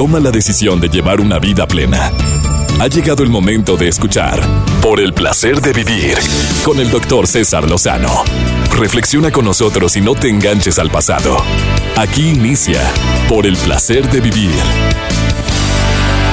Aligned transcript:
toma 0.00 0.18
la 0.18 0.30
decisión 0.30 0.80
de 0.80 0.88
llevar 0.88 1.20
una 1.20 1.38
vida 1.38 1.66
plena. 1.66 2.10
Ha 2.80 2.86
llegado 2.86 3.22
el 3.22 3.28
momento 3.28 3.76
de 3.76 3.88
escuchar 3.88 4.40
Por 4.80 4.98
el 4.98 5.12
placer 5.12 5.60
de 5.60 5.74
vivir 5.74 6.16
con 6.64 6.80
el 6.80 6.90
doctor 6.90 7.26
César 7.26 7.68
Lozano. 7.68 8.24
Reflexiona 8.78 9.30
con 9.30 9.44
nosotros 9.44 9.98
y 9.98 10.00
no 10.00 10.14
te 10.14 10.30
enganches 10.30 10.78
al 10.78 10.90
pasado. 10.90 11.36
Aquí 11.98 12.30
inicia 12.30 12.80
Por 13.28 13.46
el 13.46 13.58
placer 13.58 14.10
de 14.10 14.22
vivir. 14.22 14.54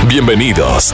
Bienvenidos. 0.07 0.93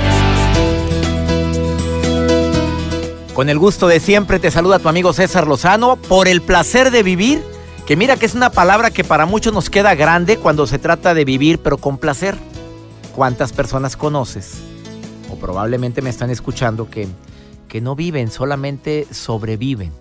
Con 3.36 3.50
el 3.50 3.60
gusto 3.60 3.88
de 3.88 4.00
siempre 4.00 4.40
te 4.40 4.50
saluda 4.50 4.80
tu 4.80 4.90
amigo 4.90 5.14
César 5.14 5.46
Lozano 5.46 5.96
por 5.96 6.28
el 6.28 6.42
placer 6.42 6.90
de 6.90 7.04
vivir, 7.04 7.44
que 7.86 7.96
mira 7.96 8.18
que 8.18 8.26
es 8.26 8.34
una 8.34 8.50
palabra 8.50 8.90
que 8.90 9.04
para 9.04 9.28
muchos 9.28 9.54
nos 9.54 9.70
queda 9.70 9.94
grande 9.94 10.38
cuando 10.38 10.66
se 10.66 10.80
trata 10.80 11.14
de 11.14 11.24
vivir, 11.24 11.60
pero 11.60 11.78
con 11.78 12.00
placer. 12.00 12.36
¿Cuántas 13.16 13.54
personas 13.54 13.96
conoces? 13.96 14.56
O 15.32 15.36
probablemente 15.36 16.02
me 16.02 16.10
están 16.10 16.32
escuchando 16.32 16.90
que, 16.90 17.08
que 17.68 17.80
no 17.80 17.96
viven, 17.96 18.32
solamente 18.32 19.08
sobreviven. 19.12 19.92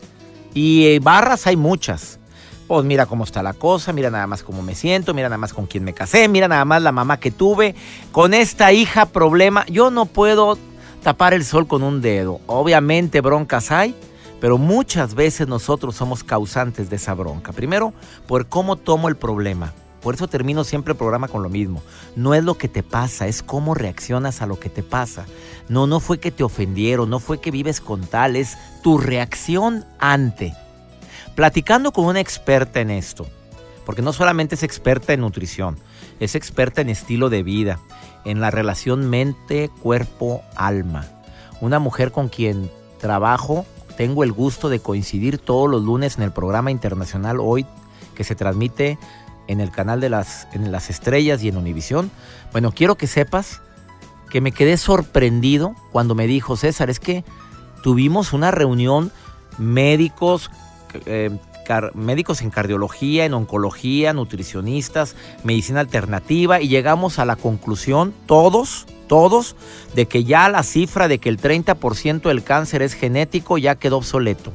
Y 0.55 0.87
eh, 0.87 0.99
barras 0.99 1.47
hay 1.47 1.57
muchas. 1.57 2.19
Pues 2.67 2.87
mira 2.87 3.05
cómo 3.05 3.25
está 3.25 3.43
la 3.43 3.53
cosa, 3.53 3.93
mira 3.93 4.09
nada 4.09 4.27
más 4.27 4.43
cómo 4.43 4.63
me 4.63 4.75
siento, 4.75 5.13
mira 5.13 5.29
nada 5.29 5.37
más 5.37 5.53
con 5.53 5.67
quién 5.67 5.85
me 5.85 5.93
casé, 5.93 6.27
mira 6.27 6.49
nada 6.49 6.65
más 6.65 6.81
la 6.81 6.91
mamá 6.91 7.19
que 7.19 7.31
tuve, 7.31 7.75
con 8.13 8.33
esta 8.33 8.73
hija 8.73 9.05
problema, 9.05 9.67
yo 9.67 9.91
no 9.91 10.07
puedo 10.07 10.57
tapar 11.03 11.35
el 11.35 11.45
sol 11.45 11.67
con 11.67 11.83
un 11.83 12.01
dedo. 12.01 12.41
Obviamente 12.47 13.21
broncas 13.21 13.71
hay, 13.73 13.95
pero 14.41 14.57
muchas 14.57 15.15
veces 15.15 15.49
nosotros 15.49 15.97
somos 15.97 16.25
causantes 16.25 16.89
de 16.89 16.97
esa 16.97 17.13
bronca. 17.13 17.53
Primero, 17.53 17.93
por 18.27 18.47
cómo 18.47 18.77
tomo 18.77 19.09
el 19.11 19.17
problema. 19.17 19.75
Por 20.03 20.15
eso 20.15 20.27
termino 20.29 20.65
siempre 20.65 20.93
el 20.93 20.99
programa 20.99 21.29
con 21.29 21.43
lo 21.43 21.49
mismo. 21.49 21.83
No 22.17 22.35
es 22.35 22.43
lo 22.43 22.59
que 22.59 22.69
te 22.69 22.83
pasa, 22.83 23.29
es 23.29 23.43
cómo 23.43 23.75
reaccionas 23.75 24.43
a 24.43 24.47
lo 24.47 24.59
que 24.59 24.69
te 24.69 24.83
pasa. 24.83 25.27
No, 25.69 25.87
no 25.87 26.01
fue 26.01 26.19
que 26.19 26.33
te 26.33 26.43
ofendieron, 26.43 27.09
no 27.09 27.21
fue 27.21 27.41
que 27.41 27.51
vives 27.51 27.81
con 27.81 28.03
tal, 28.03 28.35
es 28.35 28.59
tu 28.83 28.99
reacción 28.99 29.85
ante. 29.99 30.55
Platicando 31.37 31.93
con 31.93 32.07
una 32.07 32.21
experta 32.21 32.81
en 32.81 32.91
esto, 32.91 33.27
porque 33.87 34.03
no 34.03 34.13
solamente 34.13 34.57
es 34.57 34.65
experta 34.65 35.13
en 35.13 35.21
nutrición, 35.21 35.79
es 36.21 36.35
experta 36.35 36.81
en 36.81 36.89
estilo 36.89 37.31
de 37.31 37.43
vida, 37.43 37.79
en 38.25 38.41
la 38.41 38.51
relación 38.51 39.09
mente, 39.09 39.71
cuerpo, 39.83 40.43
alma. 40.57 41.07
Una 41.61 41.79
mujer 41.79 42.11
con 42.11 42.29
quien 42.29 42.71
trabajo, 43.01 43.65
tengo 43.97 44.25
el 44.25 44.33
gusto 44.33 44.69
de 44.69 44.81
coincidir 44.81 45.39
todos 45.39 45.71
los 45.71 45.83
lunes 45.83 46.17
en 46.17 46.25
el 46.25 46.33
programa 46.33 46.71
internacional 46.71 47.39
hoy 47.41 47.67
que 48.15 48.25
se 48.25 48.35
transmite 48.35 48.99
en 49.49 49.61
el 49.61 49.71
canal 49.71 50.01
de 50.01 50.09
las, 50.09 50.47
estrellas 50.91 51.43
y 51.43 51.49
en 51.49 51.57
Univisión. 51.57 52.11
Bueno, 52.53 52.73
quiero 52.73 52.97
que 52.97 53.07
sepas 53.07 53.61
que 54.31 54.41
me 54.41 54.53
quedé 54.53 54.77
sorprendido 54.77 55.75
cuando 55.91 56.15
me 56.15 56.27
dijo 56.27 56.57
César, 56.57 56.91
es 56.91 57.01
que 57.01 57.25
tuvimos 57.83 58.33
una 58.33 58.51
reunión 58.51 59.13
médicos, 59.59 60.51
eh, 61.07 61.31
médicos 61.95 62.43
en 62.43 62.51
cardiología, 62.51 63.25
en 63.25 63.35
oncología, 63.35 64.13
nutricionistas, 64.13 65.17
medicina 65.45 65.81
alternativa 65.81 66.61
y 66.61 66.69
llegamos 66.69 67.19
a 67.19 67.25
la 67.25 67.37
conclusión, 67.37 68.15
todos, 68.27 68.87
todos, 69.07 69.57
de 69.95 70.07
que 70.07 70.25
ya 70.25 70.49
la 70.49 70.63
cifra 70.63 71.09
de 71.09 71.19
que 71.19 71.29
el 71.29 71.39
30% 71.39 72.23
del 72.23 72.43
cáncer 72.43 72.83
es 72.83 72.95
genético 72.95 73.59
ya 73.59 73.75
quedó 73.75 73.99
obsoleto. 73.99 74.53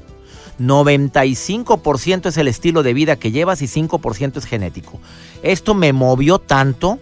95% 0.59 2.27
es 2.27 2.37
el 2.37 2.47
estilo 2.47 2.83
de 2.83 2.93
vida 2.93 3.15
que 3.15 3.31
llevas 3.31 3.61
y 3.61 3.65
5% 3.65 4.37
es 4.37 4.45
genético. 4.45 4.99
Esto 5.43 5.73
me 5.73 5.93
movió 5.93 6.39
tanto 6.39 6.99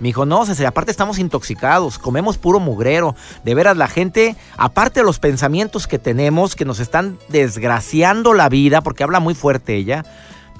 me 0.00 0.08
dijo, 0.08 0.26
no, 0.26 0.44
César, 0.44 0.66
aparte 0.66 0.90
estamos 0.90 1.18
intoxicados, 1.18 1.98
comemos 1.98 2.36
puro 2.36 2.60
mugrero. 2.60 3.14
De 3.44 3.54
veras, 3.54 3.76
la 3.76 3.88
gente, 3.88 4.36
aparte 4.56 5.00
de 5.00 5.06
los 5.06 5.18
pensamientos 5.18 5.86
que 5.86 5.98
tenemos, 5.98 6.56
que 6.56 6.64
nos 6.64 6.80
están 6.80 7.18
desgraciando 7.28 8.34
la 8.34 8.48
vida, 8.48 8.80
porque 8.80 9.04
habla 9.04 9.20
muy 9.20 9.34
fuerte 9.34 9.76
ella, 9.76 10.04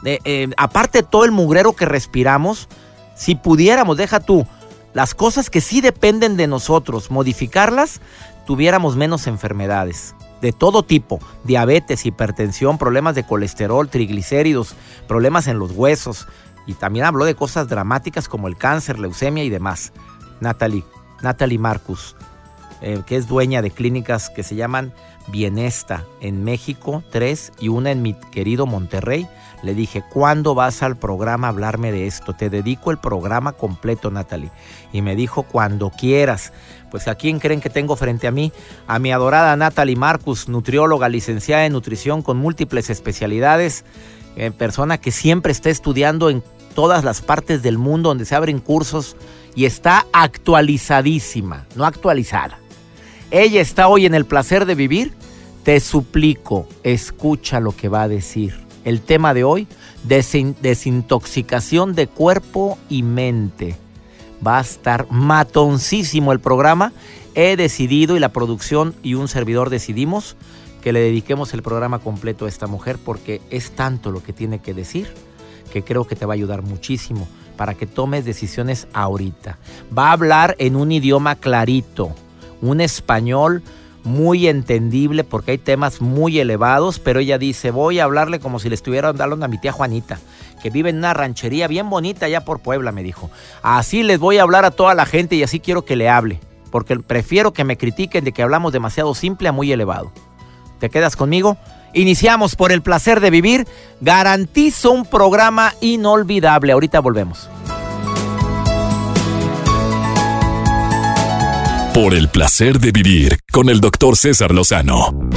eh, 0.04 0.48
aparte 0.56 1.02
de 1.02 1.08
todo 1.08 1.24
el 1.24 1.32
mugrero 1.32 1.74
que 1.74 1.84
respiramos, 1.84 2.68
si 3.16 3.34
pudiéramos, 3.34 3.96
deja 3.96 4.20
tú, 4.20 4.46
las 4.92 5.14
cosas 5.14 5.50
que 5.50 5.60
sí 5.60 5.80
dependen 5.80 6.36
de 6.36 6.46
nosotros, 6.46 7.10
modificarlas, 7.10 8.00
tuviéramos 8.46 8.96
menos 8.96 9.26
enfermedades 9.26 10.14
de 10.44 10.52
todo 10.52 10.82
tipo, 10.82 11.20
diabetes, 11.42 12.04
hipertensión, 12.04 12.76
problemas 12.76 13.14
de 13.14 13.24
colesterol, 13.24 13.88
triglicéridos, 13.88 14.74
problemas 15.08 15.48
en 15.48 15.58
los 15.58 15.70
huesos, 15.70 16.28
y 16.66 16.74
también 16.74 17.06
habló 17.06 17.24
de 17.24 17.34
cosas 17.34 17.66
dramáticas 17.66 18.28
como 18.28 18.46
el 18.46 18.58
cáncer, 18.58 18.98
leucemia 18.98 19.42
y 19.42 19.48
demás. 19.48 19.94
Natalie, 20.40 20.84
Natalie 21.22 21.58
Marcus, 21.58 22.14
eh, 22.82 23.00
que 23.06 23.16
es 23.16 23.26
dueña 23.26 23.62
de 23.62 23.70
clínicas 23.70 24.28
que 24.28 24.42
se 24.42 24.54
llaman 24.54 24.92
Bienesta 25.28 26.04
en 26.20 26.44
México, 26.44 27.02
tres 27.10 27.50
y 27.58 27.68
una 27.68 27.90
en 27.90 28.02
mi 28.02 28.12
querido 28.30 28.66
Monterrey. 28.66 29.26
Le 29.64 29.74
dije, 29.74 30.02
¿cuándo 30.12 30.54
vas 30.54 30.82
al 30.82 30.96
programa 30.96 31.46
a 31.46 31.50
hablarme 31.50 31.90
de 31.90 32.06
esto? 32.06 32.34
Te 32.34 32.50
dedico 32.50 32.90
el 32.90 32.98
programa 32.98 33.52
completo, 33.52 34.10
Natalie. 34.10 34.50
Y 34.92 35.00
me 35.00 35.16
dijo, 35.16 35.42
cuando 35.42 35.90
quieras. 35.90 36.52
Pues 36.90 37.08
a 37.08 37.14
quién 37.14 37.40
creen 37.40 37.62
que 37.62 37.70
tengo 37.70 37.96
frente 37.96 38.26
a 38.26 38.30
mí? 38.30 38.52
A 38.86 38.98
mi 38.98 39.10
adorada 39.10 39.56
Natalie 39.56 39.96
Marcus, 39.96 40.48
nutrióloga, 40.48 41.08
licenciada 41.08 41.64
en 41.64 41.72
nutrición 41.72 42.22
con 42.22 42.36
múltiples 42.36 42.90
especialidades, 42.90 43.84
eh, 44.36 44.50
persona 44.50 44.98
que 44.98 45.10
siempre 45.10 45.50
está 45.50 45.70
estudiando 45.70 46.28
en 46.28 46.42
todas 46.74 47.02
las 47.02 47.22
partes 47.22 47.62
del 47.62 47.78
mundo 47.78 48.10
donde 48.10 48.26
se 48.26 48.34
abren 48.34 48.60
cursos 48.60 49.16
y 49.54 49.64
está 49.64 50.06
actualizadísima, 50.12 51.66
no 51.74 51.86
actualizada. 51.86 52.58
Ella 53.30 53.60
está 53.60 53.88
hoy 53.88 54.06
en 54.06 54.14
el 54.14 54.26
placer 54.26 54.66
de 54.66 54.74
vivir. 54.74 55.14
Te 55.64 55.80
suplico, 55.80 56.68
escucha 56.82 57.58
lo 57.58 57.72
que 57.74 57.88
va 57.88 58.02
a 58.02 58.08
decir. 58.08 58.63
El 58.84 59.00
tema 59.00 59.34
de 59.34 59.44
hoy, 59.44 59.66
desintoxicación 60.04 61.94
de 61.94 62.06
cuerpo 62.06 62.78
y 62.88 63.02
mente. 63.02 63.76
Va 64.46 64.58
a 64.58 64.62
estar 64.62 65.06
matoncísimo 65.10 66.32
el 66.32 66.40
programa. 66.40 66.92
He 67.34 67.56
decidido 67.56 68.16
y 68.16 68.20
la 68.20 68.28
producción 68.28 68.94
y 69.02 69.14
un 69.14 69.28
servidor 69.28 69.70
decidimos 69.70 70.36
que 70.82 70.92
le 70.92 71.00
dediquemos 71.00 71.54
el 71.54 71.62
programa 71.62 71.98
completo 71.98 72.44
a 72.44 72.48
esta 72.48 72.66
mujer 72.66 72.98
porque 73.02 73.40
es 73.50 73.70
tanto 73.70 74.10
lo 74.10 74.22
que 74.22 74.34
tiene 74.34 74.58
que 74.58 74.74
decir 74.74 75.08
que 75.72 75.82
creo 75.82 76.06
que 76.06 76.14
te 76.14 76.26
va 76.26 76.34
a 76.34 76.36
ayudar 76.36 76.62
muchísimo 76.62 77.26
para 77.56 77.74
que 77.74 77.86
tomes 77.86 78.24
decisiones 78.24 78.86
ahorita. 78.92 79.58
Va 79.96 80.10
a 80.10 80.12
hablar 80.12 80.54
en 80.58 80.76
un 80.76 80.92
idioma 80.92 81.34
clarito, 81.34 82.14
un 82.60 82.80
español 82.80 83.62
muy 84.04 84.46
entendible 84.46 85.24
porque 85.24 85.52
hay 85.52 85.58
temas 85.58 86.00
muy 86.00 86.38
elevados, 86.38 86.98
pero 86.98 87.20
ella 87.20 87.38
dice, 87.38 87.70
voy 87.70 87.98
a 87.98 88.04
hablarle 88.04 88.38
como 88.38 88.58
si 88.58 88.68
le 88.68 88.74
estuviera 88.74 89.08
hablando 89.08 89.44
a 89.44 89.48
mi 89.48 89.58
tía 89.58 89.72
Juanita, 89.72 90.18
que 90.62 90.70
vive 90.70 90.90
en 90.90 90.98
una 90.98 91.14
ranchería 91.14 91.66
bien 91.66 91.90
bonita 91.90 92.26
allá 92.26 92.44
por 92.44 92.60
Puebla, 92.60 92.92
me 92.92 93.02
dijo. 93.02 93.30
Así 93.62 94.02
les 94.02 94.18
voy 94.18 94.38
a 94.38 94.42
hablar 94.42 94.64
a 94.64 94.70
toda 94.70 94.94
la 94.94 95.06
gente 95.06 95.36
y 95.36 95.42
así 95.42 95.58
quiero 95.58 95.84
que 95.84 95.96
le 95.96 96.08
hable, 96.08 96.40
porque 96.70 96.96
prefiero 97.00 97.52
que 97.52 97.64
me 97.64 97.76
critiquen 97.76 98.24
de 98.24 98.32
que 98.32 98.42
hablamos 98.42 98.72
demasiado 98.72 99.14
simple 99.14 99.48
a 99.48 99.52
muy 99.52 99.72
elevado. 99.72 100.12
¿Te 100.78 100.90
quedas 100.90 101.16
conmigo? 101.16 101.56
Iniciamos 101.94 102.56
por 102.56 102.72
el 102.72 102.82
placer 102.82 103.20
de 103.20 103.30
vivir. 103.30 103.66
Garantizo 104.00 104.90
un 104.90 105.06
programa 105.06 105.72
inolvidable. 105.80 106.72
Ahorita 106.72 107.00
volvemos. 107.00 107.48
Por 111.94 112.12
el 112.12 112.28
placer 112.28 112.80
de 112.80 112.90
vivir 112.90 113.38
con 113.52 113.68
el 113.68 113.80
doctor 113.80 114.16
César 114.16 114.50
Lozano. 114.50 115.30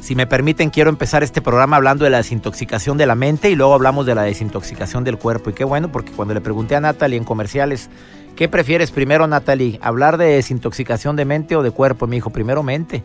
Si 0.00 0.14
me 0.14 0.26
permiten, 0.26 0.70
quiero 0.70 0.88
empezar 0.88 1.22
este 1.22 1.42
programa 1.42 1.76
hablando 1.76 2.04
de 2.04 2.10
la 2.10 2.18
desintoxicación 2.18 2.96
de 2.96 3.06
la 3.06 3.16
mente 3.16 3.50
y 3.50 3.56
luego 3.56 3.74
hablamos 3.74 4.06
de 4.06 4.14
la 4.14 4.22
desintoxicación 4.22 5.02
del 5.02 5.18
cuerpo. 5.18 5.50
Y 5.50 5.52
qué 5.52 5.64
bueno, 5.64 5.90
porque 5.90 6.12
cuando 6.12 6.32
le 6.32 6.40
pregunté 6.40 6.76
a 6.76 6.80
Natalie 6.80 7.18
en 7.18 7.24
comerciales 7.24 7.90
¿Qué 8.36 8.48
prefieres 8.48 8.90
primero, 8.90 9.26
Natalie? 9.26 9.78
¿Hablar 9.82 10.16
de 10.16 10.26
desintoxicación 10.26 11.16
de 11.16 11.24
mente 11.24 11.54
o 11.54 11.62
de 11.62 11.70
cuerpo? 11.70 12.06
Me 12.06 12.16
dijo, 12.16 12.30
primero 12.30 12.62
mente. 12.62 13.02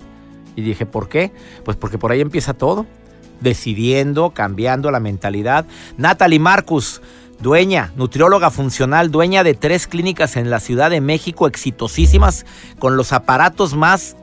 Y 0.56 0.62
dije, 0.62 0.86
¿por 0.86 1.10
qué? 1.10 1.32
Pues 1.66 1.76
porque 1.76 1.98
por 1.98 2.12
ahí 2.12 2.22
empieza 2.22 2.54
todo. 2.54 2.86
Decidiendo, 3.42 4.30
cambiando 4.30 4.90
la 4.90 5.00
mentalidad. 5.00 5.66
Natalie 5.98 6.40
Marcus, 6.40 7.02
dueña, 7.40 7.92
nutrióloga 7.96 8.52
funcional, 8.52 9.12
dueña 9.12 9.44
de 9.44 9.54
tres 9.54 9.88
clínicas 9.88 10.38
en 10.38 10.50
la 10.50 10.60
Ciudad 10.60 10.90
de 10.90 11.02
México, 11.02 11.48
exitosísimas, 11.48 12.46
con 12.80 12.98
los 12.98 13.14
aparatos 13.14 13.76
más 13.76 14.16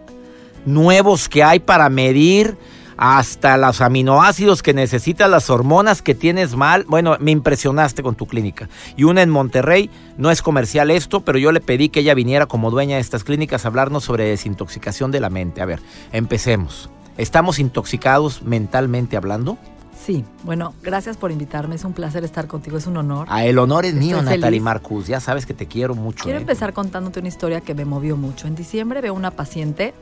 nuevos 0.67 1.29
que 1.29 1.43
hay 1.43 1.61
para 1.61 1.89
medir 1.89 2.57
hasta 2.97 3.57
los 3.57 3.81
aminoácidos 3.81 4.63
que 4.63 4.73
necesitas, 4.73 5.29
las 5.29 5.51
hormonas 5.51 6.03
que 6.03 6.15
tienes 6.15 6.55
mal. 6.55 6.85
Bueno, 6.89 7.17
me 7.21 7.33
impresionaste 7.33 8.03
con 8.03 8.15
tu 8.15 8.27
clínica. 8.27 8.69
Y 8.97 9.05
una 9.05 9.23
en 9.23 9.31
Monterrey, 9.31 9.91
no 10.17 10.31
es 10.31 10.43
comercial 10.43 10.91
esto, 10.91 11.21
pero 11.25 11.39
yo 11.39 11.53
le 11.53 11.61
pedí 11.61 11.89
que 11.89 12.01
ella 12.01 12.15
viniera 12.15 12.47
como 12.47 12.71
dueña 12.71 12.97
de 12.97 13.01
estas 13.01 13.25
clínicas 13.25 13.65
a 13.65 13.69
hablarnos 13.69 14.05
sobre 14.05 14.29
desintoxicación 14.29 15.11
de 15.11 15.21
la 15.21 15.31
mente. 15.31 15.61
A 15.61 15.67
ver, 15.67 15.81
empecemos. 16.13 16.91
¿Estamos 17.17 17.59
intoxicados 17.59 18.43
mentalmente 18.43 19.17
hablando? 19.17 19.59
Sí, 20.05 20.23
bueno, 20.43 20.75
gracias 20.83 21.17
por 21.17 21.33
invitarme. 21.33 21.77
Es 21.77 21.85
un 21.85 21.95
placer 21.95 22.25
estar 22.25 22.47
contigo, 22.47 22.77
es 22.77 22.87
un 22.87 22.99
honor. 22.99 23.27
Ah, 23.31 23.47
el 23.47 23.59
honor 23.59 23.87
es 23.87 23.95
mío, 23.95 24.21
Natalie. 24.21 24.61
Marcus. 24.61 25.07
Ya 25.07 25.19
sabes 25.19 25.47
que 25.47 25.55
te 25.55 25.67
quiero 25.67 25.95
mucho. 25.95 26.25
Quiero 26.25 26.39
¿eh? 26.39 26.43
empezar 26.43 26.75
contándote 26.75 27.21
una 27.21 27.29
historia 27.29 27.63
que 27.63 27.75
me 27.75 27.87
movió 27.87 28.15
mucho. 28.15 28.47
En 28.47 28.55
diciembre 28.55 29.01
veo 29.01 29.15
una 29.15 29.31
paciente 29.31 29.95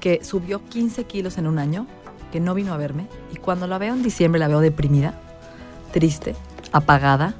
que 0.00 0.24
subió 0.24 0.64
15 0.64 1.04
kilos 1.04 1.38
en 1.38 1.46
un 1.46 1.60
año, 1.60 1.86
que 2.32 2.40
no 2.40 2.52
vino 2.52 2.72
a 2.72 2.76
verme, 2.78 3.06
y 3.32 3.36
cuando 3.36 3.68
la 3.68 3.78
veo 3.78 3.94
en 3.94 4.02
diciembre 4.02 4.40
la 4.40 4.48
veo 4.48 4.58
deprimida, 4.58 5.14
triste, 5.92 6.34
apagada. 6.72 7.34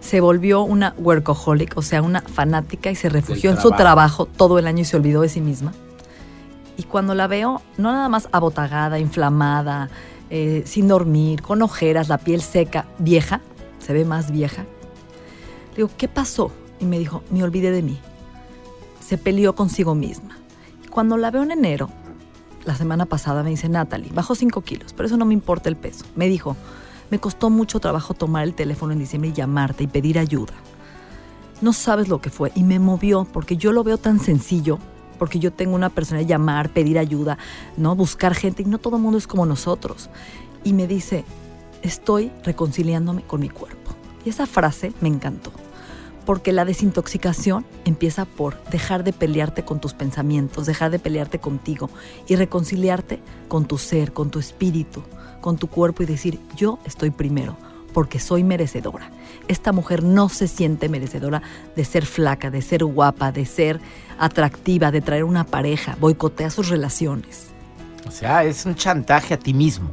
Se 0.00 0.20
volvió 0.20 0.62
una 0.62 0.94
workaholic, 0.98 1.76
o 1.76 1.82
sea, 1.82 2.02
una 2.02 2.20
fanática 2.20 2.90
y 2.90 2.96
se 2.96 3.10
refugió 3.10 3.50
en 3.50 3.60
su 3.60 3.70
trabajo 3.70 4.26
todo 4.26 4.58
el 4.58 4.66
año 4.66 4.80
y 4.80 4.84
se 4.84 4.96
olvidó 4.96 5.20
de 5.20 5.28
sí 5.28 5.40
misma. 5.40 5.72
Y 6.76 6.82
cuando 6.82 7.14
la 7.14 7.28
veo, 7.28 7.62
no 7.76 7.92
nada 7.92 8.08
más 8.08 8.28
abotagada, 8.32 8.98
inflamada, 8.98 9.88
eh, 10.30 10.62
sin 10.66 10.88
dormir, 10.88 11.42
con 11.42 11.62
ojeras, 11.62 12.08
la 12.08 12.18
piel 12.18 12.42
seca, 12.42 12.86
vieja, 12.98 13.40
se 13.78 13.92
ve 13.92 14.04
más 14.04 14.30
vieja, 14.30 14.64
le 15.70 15.76
digo, 15.76 15.90
¿qué 15.96 16.08
pasó? 16.08 16.50
Y 16.80 16.84
me 16.84 16.98
dijo, 16.98 17.22
me 17.30 17.42
olvidé 17.42 17.70
de 17.70 17.82
mí. 17.82 17.98
Se 19.00 19.18
peleó 19.18 19.54
consigo 19.54 19.94
misma. 19.94 20.36
Cuando 20.90 21.16
la 21.16 21.30
veo 21.30 21.42
en 21.42 21.52
enero, 21.52 21.88
la 22.64 22.74
semana 22.74 23.06
pasada, 23.06 23.42
me 23.42 23.50
dice, 23.50 23.68
Natalie, 23.68 24.10
bajó 24.12 24.34
5 24.34 24.60
kilos, 24.62 24.92
pero 24.92 25.06
eso 25.06 25.16
no 25.16 25.24
me 25.24 25.34
importa 25.34 25.68
el 25.68 25.76
peso. 25.76 26.04
Me 26.16 26.28
dijo, 26.28 26.56
me 27.10 27.18
costó 27.18 27.48
mucho 27.48 27.80
trabajo 27.80 28.14
tomar 28.14 28.44
el 28.44 28.54
teléfono 28.54 28.92
en 28.92 28.98
diciembre 28.98 29.30
y 29.30 29.32
llamarte 29.32 29.84
y 29.84 29.86
pedir 29.86 30.18
ayuda. 30.18 30.54
No 31.60 31.72
sabes 31.72 32.08
lo 32.08 32.20
que 32.20 32.30
fue. 32.30 32.52
Y 32.54 32.62
me 32.62 32.78
movió 32.78 33.24
porque 33.24 33.56
yo 33.56 33.72
lo 33.72 33.84
veo 33.84 33.98
tan 33.98 34.20
sencillo, 34.20 34.78
porque 35.18 35.38
yo 35.38 35.52
tengo 35.52 35.74
una 35.74 35.90
persona 35.90 36.20
de 36.20 36.26
llamar, 36.26 36.70
pedir 36.70 36.98
ayuda, 36.98 37.38
¿no? 37.76 37.94
Buscar 37.94 38.34
gente 38.34 38.62
y 38.62 38.66
no 38.66 38.78
todo 38.78 38.96
el 38.96 39.02
mundo 39.02 39.18
es 39.18 39.26
como 39.26 39.46
nosotros. 39.46 40.08
Y 40.64 40.72
me 40.72 40.86
dice, 40.86 41.24
estoy 41.82 42.30
reconciliándome 42.44 43.22
con 43.22 43.40
mi 43.40 43.48
cuerpo. 43.48 43.92
Y 44.24 44.30
esa 44.30 44.46
frase 44.46 44.92
me 45.00 45.08
encantó. 45.08 45.52
Porque 46.24 46.52
la 46.52 46.66
desintoxicación 46.66 47.64
empieza 47.86 48.26
por 48.26 48.62
dejar 48.64 49.02
de 49.02 49.14
pelearte 49.14 49.64
con 49.64 49.80
tus 49.80 49.94
pensamientos, 49.94 50.66
dejar 50.66 50.90
de 50.90 50.98
pelearte 50.98 51.38
contigo 51.38 51.88
y 52.26 52.36
reconciliarte 52.36 53.20
con 53.48 53.66
tu 53.66 53.78
ser, 53.78 54.12
con 54.12 54.30
tu 54.30 54.38
espíritu, 54.38 55.02
con 55.40 55.56
tu 55.56 55.68
cuerpo 55.68 56.02
y 56.02 56.06
decir, 56.06 56.38
yo 56.54 56.78
estoy 56.84 57.10
primero, 57.10 57.56
porque 57.98 58.20
soy 58.20 58.44
merecedora. 58.44 59.10
Esta 59.48 59.72
mujer 59.72 60.04
no 60.04 60.28
se 60.28 60.46
siente 60.46 60.88
merecedora 60.88 61.42
de 61.74 61.84
ser 61.84 62.06
flaca, 62.06 62.48
de 62.48 62.62
ser 62.62 62.84
guapa, 62.84 63.32
de 63.32 63.44
ser 63.44 63.80
atractiva, 64.20 64.92
de 64.92 65.00
traer 65.00 65.24
una 65.24 65.42
pareja, 65.42 65.96
boicotea 65.98 66.48
sus 66.50 66.68
relaciones. 66.68 67.48
O 68.06 68.12
sea, 68.12 68.44
es 68.44 68.64
un 68.66 68.76
chantaje 68.76 69.34
a 69.34 69.36
ti 69.36 69.52
mismo. 69.52 69.90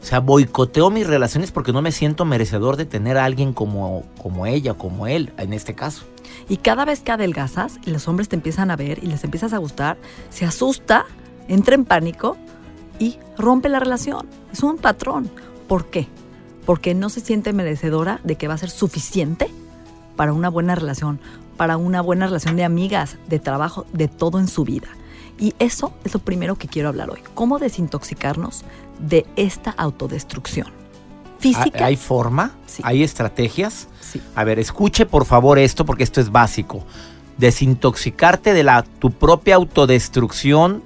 O 0.00 0.04
sea, 0.06 0.20
boicoteo 0.20 0.88
mis 0.88 1.06
relaciones 1.06 1.52
porque 1.52 1.74
no 1.74 1.82
me 1.82 1.92
siento 1.92 2.24
merecedor 2.24 2.78
de 2.78 2.86
tener 2.86 3.18
a 3.18 3.26
alguien 3.26 3.52
como, 3.52 4.04
como 4.22 4.46
ella, 4.46 4.72
como 4.72 5.06
él, 5.06 5.30
en 5.36 5.52
este 5.52 5.74
caso. 5.74 6.06
Y 6.48 6.56
cada 6.56 6.86
vez 6.86 7.00
que 7.00 7.12
adelgazas 7.12 7.78
y 7.84 7.90
los 7.90 8.08
hombres 8.08 8.30
te 8.30 8.36
empiezan 8.36 8.70
a 8.70 8.76
ver 8.76 9.04
y 9.04 9.06
les 9.08 9.22
empiezas 9.22 9.52
a 9.52 9.58
gustar, 9.58 9.98
se 10.30 10.46
asusta, 10.46 11.04
entra 11.46 11.74
en 11.74 11.84
pánico 11.84 12.38
y 12.98 13.18
rompe 13.36 13.68
la 13.68 13.80
relación. 13.80 14.30
Es 14.50 14.62
un 14.62 14.78
patrón. 14.78 15.30
¿Por 15.68 15.90
qué? 15.90 16.08
Porque 16.66 16.94
no 16.94 17.08
se 17.08 17.20
siente 17.20 17.52
merecedora 17.52 18.20
de 18.24 18.36
que 18.36 18.48
va 18.48 18.54
a 18.54 18.58
ser 18.58 18.70
suficiente 18.70 19.50
para 20.16 20.32
una 20.32 20.48
buena 20.48 20.74
relación, 20.74 21.20
para 21.56 21.76
una 21.76 22.00
buena 22.00 22.26
relación 22.26 22.56
de 22.56 22.64
amigas, 22.64 23.16
de 23.28 23.38
trabajo, 23.38 23.86
de 23.92 24.08
todo 24.08 24.38
en 24.38 24.48
su 24.48 24.64
vida. 24.64 24.88
Y 25.38 25.54
eso 25.58 25.92
es 26.04 26.14
lo 26.14 26.20
primero 26.20 26.56
que 26.56 26.68
quiero 26.68 26.88
hablar 26.88 27.10
hoy. 27.10 27.20
¿Cómo 27.34 27.58
desintoxicarnos 27.58 28.64
de 29.00 29.26
esta 29.36 29.70
autodestrucción? 29.76 30.68
Física. 31.38 31.84
¿Hay 31.84 31.96
forma? 31.96 32.52
Sí. 32.66 32.82
¿Hay 32.84 33.02
estrategias? 33.02 33.88
Sí. 34.00 34.22
A 34.34 34.44
ver, 34.44 34.58
escuche 34.58 35.04
por 35.04 35.24
favor 35.24 35.58
esto 35.58 35.84
porque 35.84 36.04
esto 36.04 36.20
es 36.20 36.30
básico. 36.30 36.84
Desintoxicarte 37.36 38.54
de 38.54 38.62
la, 38.62 38.82
tu 38.82 39.10
propia 39.10 39.56
autodestrucción 39.56 40.82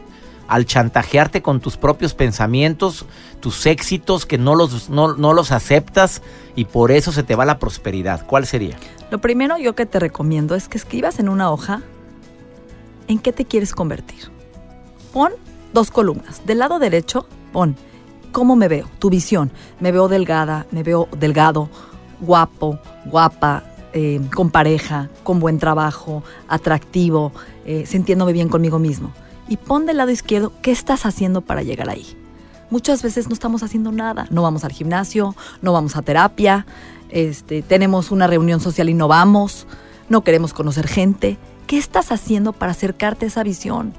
al 0.49 0.65
chantajearte 0.67 1.43
con 1.43 1.61
tus 1.61 1.77
propios 1.77 2.15
pensamientos, 2.15 3.05
tus 3.41 3.67
éxitos 3.67 4.27
que 4.27 4.39
no 4.39 4.55
los, 4.55 4.91
no, 4.91 5.15
no 5.15 5.35
los 5.35 5.53
aceptas 5.53 6.23
y 6.57 6.65
por 6.65 6.91
eso 6.91 7.13
se 7.13 7.23
te 7.23 7.37
va 7.37 7.45
la 7.45 7.59
prosperidad. 7.59 8.27
¿Cuál 8.27 8.47
sería? 8.47 8.77
Lo 9.11 9.19
primero 9.19 9.59
yo 9.59 9.75
que 9.75 9.87
te 9.87 10.01
recomiendo 10.01 10.55
es 10.55 10.69
que 10.69 10.79
escribas 10.79 11.19
en 11.19 11.29
una 11.29 11.51
hoja 11.51 11.83
en 13.07 13.19
qué 13.19 13.33
te 13.33 13.45
quieres 13.45 13.75
convertir. 13.75 14.31
Pon 15.13 15.33
dos 15.73 15.91
columnas. 15.91 16.45
Del 16.47 16.59
lado 16.59 16.79
derecho, 16.79 17.27
pon 17.53 17.77
cómo 18.33 18.57
me 18.57 18.69
veo, 18.69 18.87
tu 18.99 19.11
visión. 19.11 19.51
Me 19.81 19.93
veo 19.93 20.09
delgada, 20.09 20.67
me 20.71 20.83
veo 20.83 21.09
delgado, 21.17 21.69
guapo, 22.21 22.79
guapa, 23.05 23.65
eh, 23.93 24.21
con 24.35 24.51
pareja, 24.51 25.09
con 25.25 25.41
buen 25.41 25.59
trabajo, 25.59 26.23
atractivo, 26.49 27.33
eh, 27.65 27.87
sintiéndome 27.87 28.33
bien 28.33 28.49
conmigo 28.49 28.79
mismo. 28.79 29.13
Y 29.49 29.57
pon 29.57 29.87
del 29.87 29.97
lado 29.97 30.11
izquierdo 30.11 30.53
qué 30.63 30.71
estás 30.71 31.07
haciendo 31.07 31.41
para 31.41 31.63
llegar 31.63 31.89
ahí. 31.89 32.17
Muchas 32.71 33.03
veces 33.03 33.29
no 33.29 33.35
estamos 33.35 33.63
haciendo 33.63 33.93
nada. 33.93 34.27
No 34.31 34.43
vamos 34.43 34.65
al 34.65 34.73
gimnasio, 34.73 35.35
no 35.63 35.73
vamos 35.73 35.97
a 35.97 36.03
terapia, 36.03 36.67
este, 37.11 37.63
tenemos 37.63 38.11
una 38.11 38.27
reunión 38.27 38.61
social 38.61 38.89
y 38.89 38.95
no 38.95 39.09
vamos, 39.09 39.67
no 40.09 40.23
queremos 40.23 40.53
conocer 40.53 40.87
gente. 40.87 41.39
¿Qué 41.67 41.79
estás 41.79 42.13
haciendo 42.13 42.53
para 42.53 42.73
acercarte 42.73 43.27
a 43.27 43.29
esa 43.29 43.43
visión? 43.43 43.93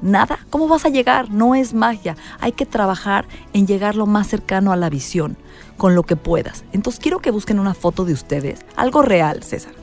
Nada. 0.00 0.40
¿Cómo 0.50 0.66
vas 0.66 0.84
a 0.84 0.88
llegar? 0.88 1.30
No 1.30 1.54
es 1.54 1.74
magia. 1.74 2.16
Hay 2.40 2.52
que 2.52 2.66
trabajar 2.66 3.26
en 3.52 3.66
llegar 3.66 3.94
lo 3.94 4.06
más 4.06 4.26
cercano 4.26 4.72
a 4.72 4.76
la 4.76 4.90
visión, 4.90 5.36
con 5.76 5.94
lo 5.94 6.02
que 6.02 6.16
puedas. 6.16 6.64
Entonces 6.72 7.00
quiero 7.00 7.20
que 7.20 7.30
busquen 7.30 7.60
una 7.60 7.74
foto 7.74 8.04
de 8.04 8.12
ustedes, 8.12 8.64
algo 8.76 9.02
real, 9.02 9.44
César, 9.44 9.74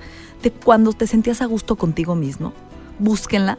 de 0.43 0.51
cuando 0.51 0.91
te 0.91 1.07
sentías 1.07 1.41
a 1.41 1.45
gusto 1.45 1.77
contigo 1.77 2.15
mismo. 2.15 2.53
Búsquenla. 2.99 3.57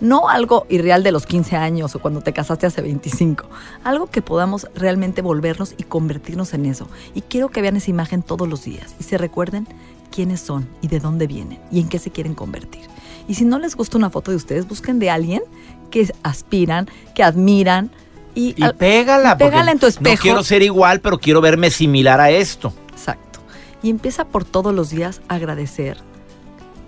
No 0.00 0.28
algo 0.28 0.66
irreal 0.68 1.02
de 1.02 1.10
los 1.12 1.24
15 1.26 1.56
años 1.56 1.94
o 1.94 2.00
cuando 2.00 2.20
te 2.20 2.32
casaste 2.34 2.66
hace 2.66 2.82
25. 2.82 3.44
Algo 3.82 4.08
que 4.08 4.20
podamos 4.22 4.66
realmente 4.74 5.22
volvernos 5.22 5.74
y 5.78 5.84
convertirnos 5.84 6.52
en 6.52 6.66
eso. 6.66 6.86
Y 7.14 7.22
quiero 7.22 7.48
que 7.48 7.62
vean 7.62 7.76
esa 7.76 7.90
imagen 7.90 8.22
todos 8.22 8.46
los 8.48 8.64
días 8.64 8.94
y 9.00 9.04
se 9.04 9.16
recuerden 9.16 9.66
quiénes 10.10 10.40
son 10.40 10.68
y 10.82 10.88
de 10.88 11.00
dónde 11.00 11.26
vienen 11.26 11.58
y 11.72 11.80
en 11.80 11.88
qué 11.88 11.98
se 11.98 12.10
quieren 12.10 12.34
convertir. 12.34 12.82
Y 13.26 13.34
si 13.34 13.44
no 13.46 13.58
les 13.58 13.74
gusta 13.74 13.96
una 13.96 14.10
foto 14.10 14.30
de 14.30 14.36
ustedes, 14.36 14.68
busquen 14.68 14.98
de 14.98 15.08
alguien 15.10 15.42
que 15.90 16.12
aspiran, 16.22 16.88
que 17.14 17.22
admiran 17.22 17.90
y, 18.34 18.54
Y 18.56 18.62
al- 18.64 18.74
pégala. 18.74 19.32
y 19.32 19.36
pégala 19.38 19.72
en 19.72 19.78
tu 19.78 19.86
espejo. 19.86 20.14
No 20.16 20.20
quiero 20.20 20.42
ser 20.42 20.62
igual, 20.62 21.00
pero 21.00 21.18
quiero 21.18 21.40
verme 21.40 21.70
similar 21.70 22.20
a 22.20 22.30
esto. 22.30 22.72
Exacto. 22.92 23.40
Y 23.82 23.88
empieza 23.88 24.26
por 24.26 24.44
todos 24.44 24.74
los 24.74 24.90
días 24.90 25.22
a 25.28 25.36
agradecer 25.36 25.96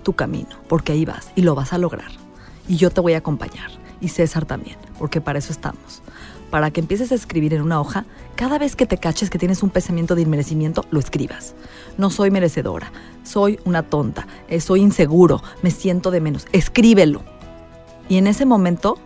tu 0.03 0.13
camino, 0.13 0.51
porque 0.69 0.93
ahí 0.93 1.05
vas 1.07 1.31
y 1.37 1.43
lo 1.43 1.55
vas 1.55 1.73
a 1.73 1.79
lograr. 1.79 2.11
Y 2.69 2.77
yo 2.77 2.91
te 2.91 3.01
voy 3.01 3.15
a 3.15 3.19
acompañar. 3.19 3.71
Y 4.01 4.09
César 4.09 4.45
también, 4.45 4.77
porque 4.99 5.21
para 5.21 5.39
eso 5.39 5.53
estamos. 5.53 6.03
Para 6.51 6.71
que 6.71 6.81
empieces 6.81 7.11
a 7.11 7.15
escribir 7.15 7.53
en 7.53 7.63
una 7.63 7.81
hoja, 7.81 8.07
cada 8.37 8.59
vez 8.59 8.77
que 8.77 8.87
te 8.87 8.99
caches 8.99 9.29
que 9.29 9.39
tienes 9.39 9.63
un 9.63 9.71
pensamiento 9.71 10.15
de 10.15 10.23
inmerecimiento, 10.23 10.85
lo 10.91 11.01
escribas. 11.01 11.55
No 11.97 12.11
soy 12.11 12.31
merecedora, 12.31 12.93
soy 13.25 13.59
una 13.65 13.83
tonta, 13.83 14.27
eh, 14.49 14.61
soy 14.61 14.81
inseguro, 14.81 15.43
me 15.63 15.71
siento 15.71 16.11
de 16.11 16.21
menos. 16.21 16.47
Escríbelo. 16.53 17.23
Y 18.09 18.17
en 18.17 18.27
ese 18.27 18.47
momento, 18.47 18.99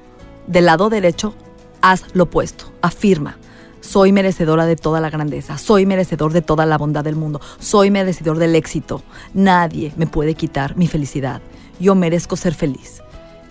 del 0.46 0.66
lado 0.66 0.90
derecho, 0.90 1.34
haz 1.80 2.04
lo 2.14 2.24
opuesto, 2.24 2.72
afirma. 2.82 3.38
Soy 3.80 4.12
merecedora 4.12 4.64
de 4.64 4.76
toda 4.76 5.00
la 5.00 5.10
grandeza, 5.10 5.58
soy 5.58 5.86
merecedor 5.86 6.32
de 6.32 6.42
toda 6.42 6.66
la 6.66 6.78
bondad 6.78 7.02
del 7.02 7.16
mundo, 7.16 7.40
soy 7.58 7.90
merecedor 7.90 8.38
del 8.38 8.54
éxito. 8.54 9.02
Nadie 9.34 9.92
me 9.96 10.06
puede 10.06 10.34
quitar 10.34 10.76
mi 10.76 10.86
felicidad. 10.86 11.42
Yo 11.80 11.96
merezco 11.96 12.36
ser 12.36 12.54
feliz. 12.54 13.01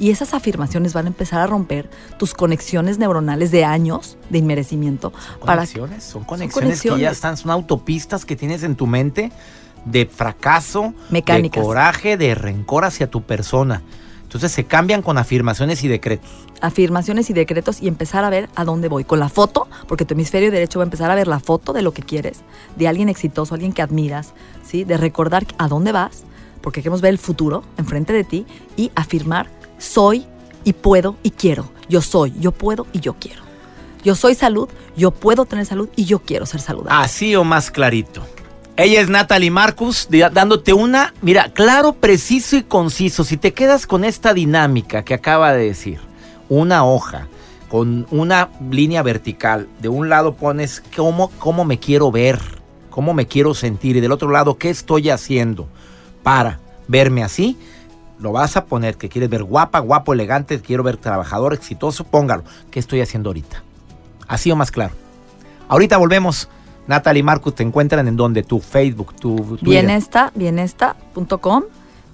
Y 0.02 0.10
esas 0.10 0.34
afirmaciones 0.34 0.94
van 0.94 1.06
a 1.06 1.10
empezar 1.10 1.40
a 1.42 1.46
romper 1.48 1.88
tus 2.18 2.34
conexiones 2.34 2.98
neuronales 2.98 3.52
de 3.52 3.64
años 3.66 4.18
de 4.32 4.40
inmerecimiento. 4.40 5.12
para 5.12 5.62
que- 5.68 5.74
Conexiones, 5.80 6.04
son 6.04 6.24
conexiones 6.24 6.82
que 6.82 7.00
ya 7.00 7.12
están, 7.12 7.38
son 7.38 7.52
autopistas 7.52 8.26
que 8.26 8.36
tienes 8.36 8.64
en 8.64 8.76
tu 8.76 8.88
mente 8.88 9.32
de 9.86 10.08
fracaso, 10.08 10.96
Mecánicas. 11.12 11.62
de 11.62 11.68
coraje, 11.68 12.18
de 12.18 12.34
rencor 12.34 12.84
hacia 12.84 13.12
tu 13.12 13.22
persona. 13.22 13.84
Entonces 14.24 14.52
se 14.52 14.64
cambian 14.64 15.04
con 15.04 15.18
afirmaciones 15.20 15.84
y 15.84 15.88
decretos. 15.88 16.30
afirmaciones 16.62 17.30
y 17.30 17.34
decretos 17.34 17.80
y 17.82 17.88
empezar 17.88 18.24
a 18.24 18.30
ver 18.32 18.50
a 18.56 18.64
dónde 18.66 18.88
voy. 18.88 19.04
Con 19.04 19.20
la 19.20 19.30
foto, 19.30 19.68
porque 19.88 20.06
tu 20.06 20.14
hemisferio 20.16 20.50
derecho 20.52 20.80
va 20.80 20.84
a 20.84 20.86
empezar 20.86 21.12
a 21.12 21.16
ver 21.16 21.28
la 21.28 21.40
foto 21.40 21.74
de 21.74 21.82
lo 21.84 21.92
que 21.94 22.02
quieres, 22.02 22.40
de 22.76 22.88
alguien 22.88 23.08
exitoso, 23.10 23.54
alguien 23.54 23.74
que 23.74 23.82
admiras, 23.84 24.34
¿sí? 24.64 24.84
De 24.84 24.98
recordar 24.98 25.46
a 25.60 25.68
dónde 25.68 25.92
vas, 25.92 26.24
porque 26.62 26.82
queremos 26.82 27.02
ver 27.02 27.10
el 27.12 27.18
futuro 27.20 27.64
enfrente 27.78 28.14
de 28.14 28.24
ti 28.24 28.46
y 28.78 28.92
afirmar 28.96 29.50
soy 29.82 30.26
y 30.64 30.74
puedo 30.74 31.18
y 31.24 31.32
quiero. 31.32 31.70
Yo 31.90 32.02
soy, 32.02 32.34
yo 32.40 32.52
puedo 32.52 32.88
y 32.94 33.00
yo 33.00 33.16
quiero. 33.20 33.42
Yo 34.04 34.16
soy 34.16 34.36
salud, 34.36 34.70
yo 34.96 35.12
puedo 35.12 35.46
tener 35.46 35.66
salud 35.66 35.90
y 35.96 36.06
yo 36.06 36.20
quiero 36.20 36.46
ser 36.46 36.62
saludable. 36.62 37.04
Así 37.04 37.36
o 37.36 37.44
más 37.44 37.70
clarito. 37.70 38.24
Ella 38.78 39.02
es 39.02 39.10
Natalie 39.10 39.52
Marcus, 39.52 40.08
dándote 40.32 40.74
una, 40.74 41.14
mira, 41.22 41.52
claro, 41.54 41.94
preciso 41.94 42.56
y 42.56 42.64
conciso. 42.64 43.24
Si 43.24 43.38
te 43.38 43.54
quedas 43.54 43.86
con 43.86 44.06
esta 44.06 44.34
dinámica 44.34 45.04
que 45.04 45.14
acaba 45.14 45.54
de 45.54 45.66
decir, 45.66 46.00
una 46.50 46.86
hoja 46.86 47.28
con 47.72 48.06
una 48.12 48.50
línea 48.70 49.02
vertical. 49.02 49.70
De 49.82 49.88
un 49.88 50.10
lado 50.10 50.36
pones 50.36 50.84
cómo, 50.94 51.32
cómo 51.40 51.64
me 51.64 51.80
quiero 51.80 52.12
ver, 52.12 52.38
cómo 52.90 53.14
me 53.14 53.28
quiero 53.28 53.54
sentir 53.54 53.96
y 53.96 54.02
del 54.02 54.12
otro 54.12 54.30
lado 54.30 54.58
qué 54.58 54.70
estoy 54.70 55.10
haciendo 55.10 55.70
para 56.22 56.60
verme 56.90 57.24
así. 57.24 57.58
Lo 58.22 58.32
vas 58.32 58.56
a 58.56 58.66
poner 58.66 58.98
que 58.98 59.10
quieres 59.10 59.32
ver 59.32 59.44
guapa, 59.44 59.80
guapo, 59.80 60.14
elegante, 60.14 60.62
quiero 60.62 60.84
ver 60.84 60.98
trabajador, 60.98 61.56
exitoso, 61.56 62.04
póngalo. 62.04 62.44
¿Qué 62.70 62.80
estoy 62.80 63.02
haciendo 63.02 63.30
ahorita? 63.30 63.64
Así 64.28 64.52
o 64.52 64.56
más 64.56 64.70
claro. 64.70 64.94
Ahorita 65.68 65.98
volvemos. 65.98 66.48
Natalie 66.88 67.24
Marcus, 67.24 67.56
te 67.56 67.64
encuentran 67.64 68.08
en 68.08 68.16
donde 68.16 68.44
tu 68.44 68.60
Facebook, 68.60 69.16
tu 69.16 69.36
Twitter. 69.36 69.68
Bienesta, 69.68 70.32
bienesta.com 70.36 71.64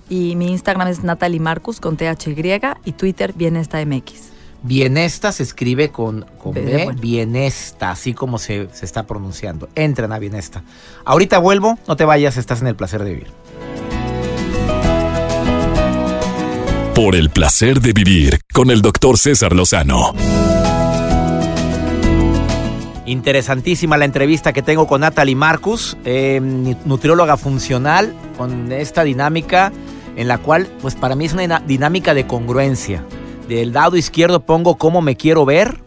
y 0.10 0.36
mi 0.38 0.52
Instagram 0.52 0.88
es 0.88 1.04
Natalie 1.04 1.40
Marcus 1.40 1.82
con 1.82 1.98
THY 1.98 2.60
y 2.86 2.92
Twitter 2.94 3.34
Bienesta 3.34 3.84
MX. 3.86 4.30
Bienesta 4.64 5.32
se 5.32 5.44
escribe 5.44 5.90
con, 5.90 6.26
con 6.42 6.54
B 6.54 6.62
B, 6.62 6.72
de 6.72 6.84
bueno. 6.86 7.02
Bienesta, 7.02 7.92
así 7.92 8.14
como 8.14 8.38
se, 8.38 8.70
se 8.74 8.86
está 8.86 9.06
pronunciando. 9.06 9.70
Entren 9.76 10.12
a 10.12 10.20
Bienesta. 10.20 10.64
Ahorita 11.06 11.38
vuelvo, 11.40 11.78
no 11.88 11.96
te 11.96 12.06
vayas, 12.06 12.38
estás 12.38 12.62
en 12.62 12.68
el 12.68 12.76
placer 12.76 13.04
de 13.04 13.12
vivir. 13.12 13.28
Por 16.98 17.16
el 17.16 17.30
placer 17.30 17.80
de 17.80 17.94
vivir 17.94 18.40
con 18.52 18.72
el 18.72 18.82
doctor 18.82 19.20
César 19.20 19.54
Lozano. 19.54 20.16
Interesantísima 23.06 23.98
la 23.98 24.06
entrevista 24.06 24.52
que 24.52 24.64
tengo 24.64 24.88
con 24.88 25.02
Natalie 25.02 25.36
Marcus, 25.36 25.96
eh, 26.06 26.40
nutrióloga 26.86 27.38
funcional, 27.38 28.16
con 28.36 28.72
esta 28.72 29.04
dinámica 29.04 29.72
en 30.16 30.28
la 30.28 30.40
cual, 30.40 30.72
pues 30.82 30.96
para 30.96 31.14
mí 31.14 31.26
es 31.26 31.34
una 31.34 31.60
dinámica 31.60 32.16
de 32.16 32.26
congruencia. 32.26 33.06
Del 33.48 33.74
lado 33.74 33.96
izquierdo 33.96 34.40
pongo 34.40 34.80
cómo 34.80 35.04
me 35.04 35.16
quiero 35.16 35.46
ver, 35.46 35.80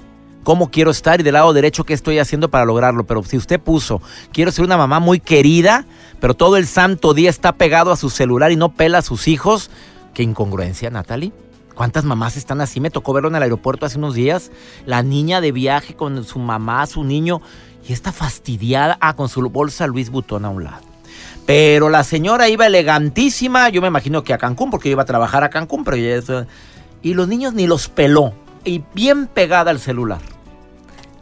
cómo 0.44 0.70
quiero 0.70 0.92
estar 0.92 1.18
y 1.18 1.24
del 1.24 1.34
lado 1.34 1.52
derecho 1.52 1.82
qué 1.82 1.92
estoy 1.92 2.20
haciendo 2.20 2.50
para 2.50 2.64
lograrlo. 2.64 3.04
Pero 3.04 3.24
si 3.24 3.36
usted 3.36 3.58
puso, 3.58 4.00
quiero 4.32 4.52
ser 4.52 4.64
una 4.64 4.76
mamá 4.76 5.00
muy 5.00 5.18
querida, 5.18 5.86
pero 6.20 6.34
todo 6.34 6.56
el 6.56 6.68
santo 6.68 7.14
día 7.14 7.30
está 7.30 7.50
pegado 7.50 7.90
a 7.90 7.96
su 7.96 8.10
celular 8.10 8.52
y 8.52 8.56
no 8.56 8.68
pela 8.76 8.98
a 8.98 9.02
sus 9.02 9.26
hijos, 9.26 9.72
qué 10.14 10.22
incongruencia, 10.22 10.90
Natalie. 10.90 11.32
¿Cuántas 11.74 12.04
mamás 12.04 12.36
están 12.36 12.60
así? 12.60 12.80
Me 12.80 12.90
tocó 12.90 13.12
verlo 13.12 13.28
en 13.30 13.36
el 13.36 13.42
aeropuerto 13.42 13.86
hace 13.86 13.96
unos 13.98 14.14
días. 14.14 14.50
La 14.86 15.02
niña 15.02 15.40
de 15.40 15.52
viaje 15.52 15.94
con 15.94 16.24
su 16.24 16.38
mamá, 16.38 16.86
su 16.86 17.04
niño, 17.04 17.40
y 17.88 17.92
está 17.92 18.12
fastidiada, 18.12 18.98
ah, 19.00 19.16
con 19.16 19.28
su 19.28 19.40
bolsa 19.48 19.86
Luis 19.86 20.10
Butón 20.10 20.44
a 20.44 20.50
un 20.50 20.64
lado. 20.64 20.82
Pero 21.46 21.88
la 21.88 22.04
señora 22.04 22.48
iba 22.48 22.66
elegantísima, 22.66 23.70
yo 23.70 23.80
me 23.80 23.88
imagino 23.88 24.22
que 24.22 24.34
a 24.34 24.38
Cancún, 24.38 24.70
porque 24.70 24.90
iba 24.90 25.02
a 25.02 25.06
trabajar 25.06 25.42
a 25.42 25.50
Cancún, 25.50 25.84
pero 25.84 25.96
ya 25.96 26.46
Y 27.02 27.14
los 27.14 27.28
niños 27.28 27.54
ni 27.54 27.66
los 27.66 27.88
peló, 27.88 28.34
y 28.62 28.82
bien 28.94 29.26
pegada 29.26 29.70
al 29.70 29.80
celular. 29.80 30.20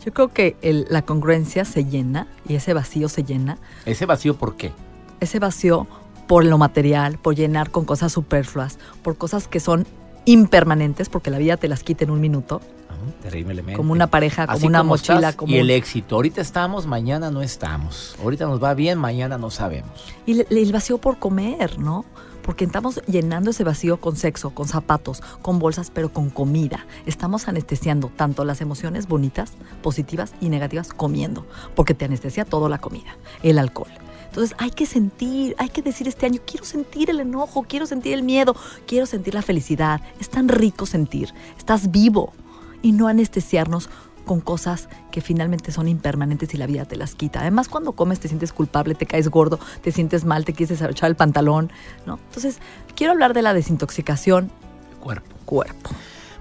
Yo 0.05 0.13
creo 0.13 0.29
que 0.29 0.57
el- 0.61 0.87
la 0.91 1.03
congruencia 1.03 1.65
se 1.65 1.85
llena 1.85 2.27
y 2.49 2.55
ese 2.57 2.75
vacío 2.75 3.09
se 3.09 3.23
llena. 3.23 3.59
Ese 3.85 4.07
vacío, 4.07 4.35
¿por 4.37 4.57
qué? 4.57 4.73
Ese 5.21 5.39
vacío 5.39 5.87
por 6.29 6.45
lo 6.45 6.59
material, 6.59 7.19
por 7.19 7.35
llenar 7.35 7.71
con 7.71 7.85
cosas 7.85 8.13
superfluas, 8.13 8.79
por 9.03 9.17
cosas 9.17 9.49
que 9.49 9.59
son 9.59 9.87
impermanentes 10.27 11.09
porque 11.09 11.31
la 11.31 11.39
vida 11.39 11.57
te 11.57 11.69
las 11.69 11.83
quita 11.83 12.05
en 12.05 12.11
un 12.11 12.21
minuto, 12.21 12.61
Ah, 12.91 12.95
Terriblemente. 13.23 13.75
como 13.75 13.93
una 13.93 14.07
pareja, 14.09 14.47
como 14.47 14.57
Así 14.57 14.67
una 14.67 14.79
como 14.81 14.91
mochila, 14.91 15.17
estás, 15.19 15.37
como 15.37 15.53
Y 15.55 15.59
el 15.59 15.71
éxito. 15.71 16.15
Ahorita 16.17 16.41
estamos, 16.41 16.87
mañana 16.87 17.31
no 17.31 17.43
estamos. 17.43 18.17
Ahorita 18.23 18.47
nos 18.47 18.63
va 18.63 18.75
bien, 18.75 18.99
mañana 18.99 19.37
no 19.39 19.51
sabemos. 19.51 19.91
Y 20.27 20.41
el 20.41 20.73
vacío 20.73 20.99
por 20.99 21.19
comer, 21.19 21.79
¿no? 21.79 22.05
Porque 22.43 22.65
estamos 22.65 23.03
llenando 23.07 23.51
ese 23.51 23.63
vacío 23.63 23.99
con 24.01 24.17
sexo, 24.17 24.51
con 24.51 24.69
zapatos, 24.69 25.21
con 25.43 25.59
bolsas, 25.59 25.91
pero 25.91 26.11
con 26.11 26.31
comida. 26.31 26.87
Estamos 27.05 27.47
anestesiando 27.47 28.11
tanto 28.17 28.45
las 28.45 28.63
emociones 28.63 29.07
bonitas, 29.07 29.53
positivas 29.83 30.33
y 30.41 30.49
negativas 30.49 30.93
comiendo, 30.95 31.47
porque 31.75 31.93
te 31.95 32.07
anestesia 32.07 32.47
toda 32.47 32.71
la 32.71 32.79
comida, 32.79 33.17
el 33.43 33.59
alcohol. 33.59 33.91
Entonces 34.39 34.57
hay 34.61 34.71
que 34.71 34.87
sentir, 34.87 35.57
hay 35.59 35.69
que 35.69 35.83
decir 35.83 36.07
este 36.07 36.25
año, 36.25 36.41
quiero 36.47 36.65
sentir 36.65 37.11
el 37.11 37.19
enojo, 37.19 37.65
quiero 37.65 37.87
sentir 37.87 38.15
el 38.15 38.23
miedo, 38.23 38.55
quiero 38.87 39.05
sentir 39.05 39.35
la 39.35 39.43
felicidad. 39.43 40.01
Es 40.21 40.31
tan 40.31 40.49
rico 40.49 40.87
sentir, 40.87 41.35
estás 41.59 41.91
vivo 41.91 42.33
y 42.81 42.93
no 42.93 43.09
anestesiarnos 43.09 43.91
con 44.25 44.41
cosas 44.41 44.89
que 45.11 45.23
finalmente 45.23 45.73
son 45.73 45.89
impermanentes 45.89 46.55
y 46.55 46.57
la 46.57 46.69
vida 46.69 46.85
te 46.85 46.95
las 46.95 47.17
quita. 47.17 47.41
Además, 47.41 47.69
cuando 47.69 47.91
comes 47.91 48.21
te 48.21 48.29
sientes 48.29 48.53
culpable, 48.53 48.95
te 48.95 49.07
caes 49.07 49.29
gordo, 49.29 49.59
te 49.83 49.91
sientes 49.91 50.25
mal, 50.25 50.45
te 50.45 50.53
quieres 50.53 50.69
desabrochar 50.69 51.11
el 51.11 51.17
pantalón, 51.17 51.73
¿no? 52.07 52.21
Entonces, 52.29 52.59
quiero 52.95 53.15
hablar 53.15 53.35
de 53.35 53.43
la 53.43 53.55
desintoxicación 53.55 54.53
Cuerpo. 55.01 55.35
cuerpo. 55.47 55.91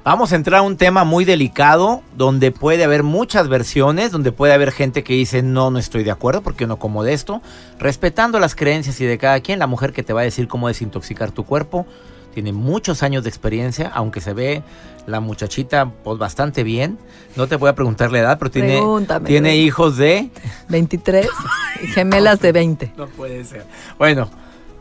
Vamos 0.07 0.31
a 0.31 0.37
entrar 0.37 0.59
a 0.59 0.61
un 0.61 0.77
tema 0.77 1.03
muy 1.03 1.25
delicado 1.25 2.01
donde 2.15 2.53
puede 2.53 2.85
haber 2.85 3.03
muchas 3.03 3.49
versiones, 3.49 4.09
donde 4.09 4.31
puede 4.31 4.53
haber 4.53 4.71
gente 4.71 5.03
que 5.03 5.11
dice 5.11 5.43
no, 5.43 5.69
no 5.69 5.79
estoy 5.79 6.05
de 6.05 6.11
acuerdo 6.11 6.41
porque 6.41 6.65
no 6.65 6.79
como 6.79 7.03
de 7.03 7.11
esto. 7.11 7.41
Respetando 7.77 8.39
las 8.39 8.55
creencias 8.55 9.01
y 9.01 9.05
de 9.05 9.17
cada 9.17 9.41
quien, 9.41 9.59
la 9.59 9.67
mujer 9.67 9.91
que 9.91 10.03
te 10.03 10.13
va 10.13 10.21
a 10.21 10.23
decir 10.23 10.47
cómo 10.47 10.69
desintoxicar 10.69 11.31
tu 11.31 11.43
cuerpo 11.43 11.85
tiene 12.33 12.53
muchos 12.53 13.03
años 13.03 13.25
de 13.25 13.29
experiencia, 13.29 13.91
aunque 13.93 14.21
se 14.21 14.31
ve 14.31 14.63
la 15.07 15.19
muchachita 15.19 15.91
pues 16.05 16.17
bastante 16.17 16.63
bien. 16.63 16.97
No 17.35 17.47
te 17.47 17.57
voy 17.57 17.67
a 17.67 17.75
preguntar 17.75 18.09
la 18.09 18.19
edad, 18.19 18.39
pero 18.39 18.49
tiene, 18.49 18.77
Pregúntame, 18.77 19.27
tiene 19.27 19.57
hijos 19.57 19.97
de... 19.97 20.29
23 20.69 21.27
y 21.83 21.87
gemelas 21.87 22.39
de 22.39 22.53
20. 22.53 22.93
No 22.95 23.07
puede 23.07 23.43
ser. 23.43 23.65
Bueno, 23.97 24.29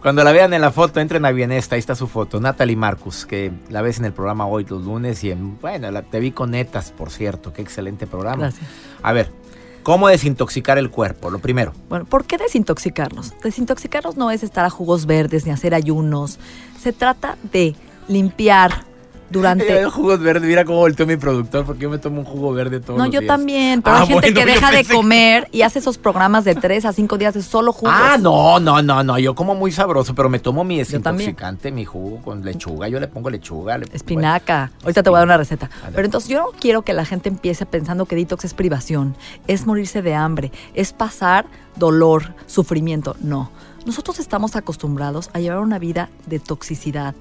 cuando 0.07 0.23
la 0.23 0.31
vean 0.31 0.55
en 0.55 0.61
la 0.61 0.71
foto, 0.71 1.01
entren 1.01 1.25
a 1.25 1.33
Bienesta, 1.33 1.75
ahí 1.75 1.81
está 1.81 1.97
su 1.97 2.07
foto. 2.07 2.39
Natalie 2.39 2.77
Marcus, 2.77 3.27
que 3.27 3.51
la 3.71 3.83
ves 3.83 3.99
en 3.99 4.05
el 4.05 4.13
programa 4.13 4.47
hoy 4.47 4.65
los 4.65 4.85
lunes 4.85 5.25
y 5.25 5.33
en, 5.33 5.59
bueno, 5.59 5.91
la, 5.91 6.03
te 6.03 6.21
vi 6.21 6.31
con 6.31 6.53
netas, 6.53 6.93
por 6.93 7.11
cierto, 7.11 7.53
qué 7.53 7.61
excelente 7.61 8.07
programa. 8.07 8.43
Gracias. 8.43 8.71
A 9.03 9.13
ver, 9.13 9.33
¿cómo 9.83 10.07
desintoxicar 10.07 10.79
el 10.79 10.93
cuerpo? 10.93 11.29
Lo 11.29 11.41
primero. 11.41 11.73
Bueno, 11.89 12.05
¿por 12.05 12.25
qué 12.25 12.39
desintoxicarnos? 12.39 13.35
Desintoxicarnos 13.43 14.17
no 14.17 14.31
es 14.31 14.45
estar 14.45 14.65
a 14.65 14.71
jugos 14.71 15.07
verdes 15.07 15.45
ni 15.45 15.51
hacer 15.51 15.75
ayunos. 15.75 16.39
Se 16.81 16.93
trata 16.93 17.37
de 17.53 17.75
limpiar 18.07 18.86
durante... 19.31 19.85
jugos 19.87 20.21
verdes, 20.21 20.49
mira 20.49 20.65
cómo 20.65 20.79
volteó 20.79 21.07
mi 21.07 21.17
productor, 21.17 21.65
porque 21.65 21.83
yo 21.83 21.91
me 21.91 21.99
tomo 21.99 22.21
un 22.21 22.25
jugo 22.25 22.53
verde 22.53 22.81
todos 22.81 22.99
No, 22.99 23.05
los 23.07 23.15
yo 23.15 23.21
días. 23.21 23.29
también, 23.37 23.83
pero 23.83 23.97
Ah, 23.97 24.01
hay 24.01 24.07
gente 24.07 24.31
bueno, 24.33 24.41
que 24.41 24.47
deja 24.47 24.71
de 24.71 24.85
que- 24.85 24.95
comer 24.95 25.49
y 25.53 25.63
hace 25.63 25.79
esos 25.79 25.99
programas 25.99 26.45
de 26.45 26.55
3 26.55 26.85
a 26.85 26.93
5 26.93 27.19
días 27.19 27.35
de 27.35 27.43
solo 27.43 27.73
jugos. 27.73 27.95
Ah, 27.97 28.17
no, 28.21 28.59
no, 28.61 28.83
no, 28.83 29.03
no, 29.03 29.19
yo 29.19 29.35
como 29.35 29.55
muy 29.55 29.73
sabroso, 29.73 30.15
pero 30.15 30.29
me 30.29 30.39
tomo 30.39 30.65
mi 30.65 30.79
desintoxicante, 30.79 31.71
mi 31.73 31.85
jugo 31.85 32.21
con 32.23 32.45
lechuga, 32.45 32.89
yo 32.89 33.01
le 33.01 33.09
pongo 33.09 33.31
lechuga. 33.31 33.79
le- 33.79 33.87
Espinaca. 33.93 34.71
Ahorita 34.83 35.03
te 35.03 35.11
voy 35.11 35.17
a 35.17 35.21
dar 35.21 35.29
una 35.29 35.37
receta. 35.37 35.71
Pero 35.93 36.05
entonces 36.05 36.29
yo 36.31 36.39
no 36.41 36.47
quiero 36.59 36.83
que 36.83 36.93
la 36.93 37.05
gente 37.05 37.29
empiece 37.29 37.67
pensando 37.67 38.07
que 38.07 38.17
detox 38.17 38.45
es 38.45 38.55
privación, 38.55 39.17
es 39.47 39.67
morirse 39.67 40.03
de 40.03 40.15
hambre, 40.15 40.53
es 40.75 40.93
pasar 40.93 41.47
dolor, 41.77 42.35
sufrimiento. 42.47 43.17
No. 43.21 43.51
Nosotros 43.85 44.19
estamos 44.19 44.57
acostumbrados 44.57 45.31
a 45.33 45.39
llevar 45.39 45.61
una 45.61 45.79
vida 45.79 46.09
de 46.27 46.41
toxicidad. 46.41 47.15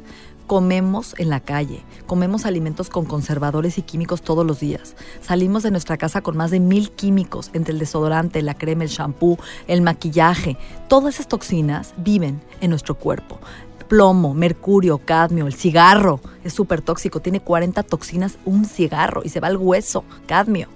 Comemos 0.48 1.16
en 1.18 1.30
la 1.30 1.40
calle, 1.40 1.84
comemos 2.06 2.46
alimentos 2.46 2.90
con 2.90 3.06
conservadores 3.06 3.78
y 3.80 3.82
químicos 3.82 4.22
todos 4.22 4.46
los 4.46 4.60
días. 4.60 4.96
Salimos 5.22 5.64
de 5.64 5.72
nuestra 5.72 5.98
casa 5.98 6.22
con 6.22 6.38
más 6.38 6.52
de 6.52 6.60
mil 6.60 6.92
químicos, 6.92 7.50
entre 7.54 7.74
el 7.74 7.80
desodorante, 7.80 8.42
la 8.44 8.54
crema, 8.54 8.84
el 8.84 8.90
shampoo, 8.90 9.40
el 9.68 9.82
maquillaje. 9.82 10.58
Todas 10.88 11.16
esas 11.16 11.28
toxinas 11.28 11.94
viven 11.98 12.42
en 12.62 12.70
nuestro 12.70 12.96
cuerpo 12.96 13.40
plomo, 13.88 14.34
mercurio, 14.34 14.98
cadmio, 14.98 15.46
el 15.46 15.54
cigarro 15.54 16.20
es 16.44 16.54
súper 16.54 16.82
tóxico, 16.82 17.20
tiene 17.20 17.40
40 17.40 17.84
toxinas 17.84 18.38
un 18.44 18.66
cigarro 18.66 19.22
y 19.24 19.30
se 19.30 19.40
va 19.40 19.48
al 19.48 19.58
hueso, 19.58 20.04
cadmio. 20.26 20.70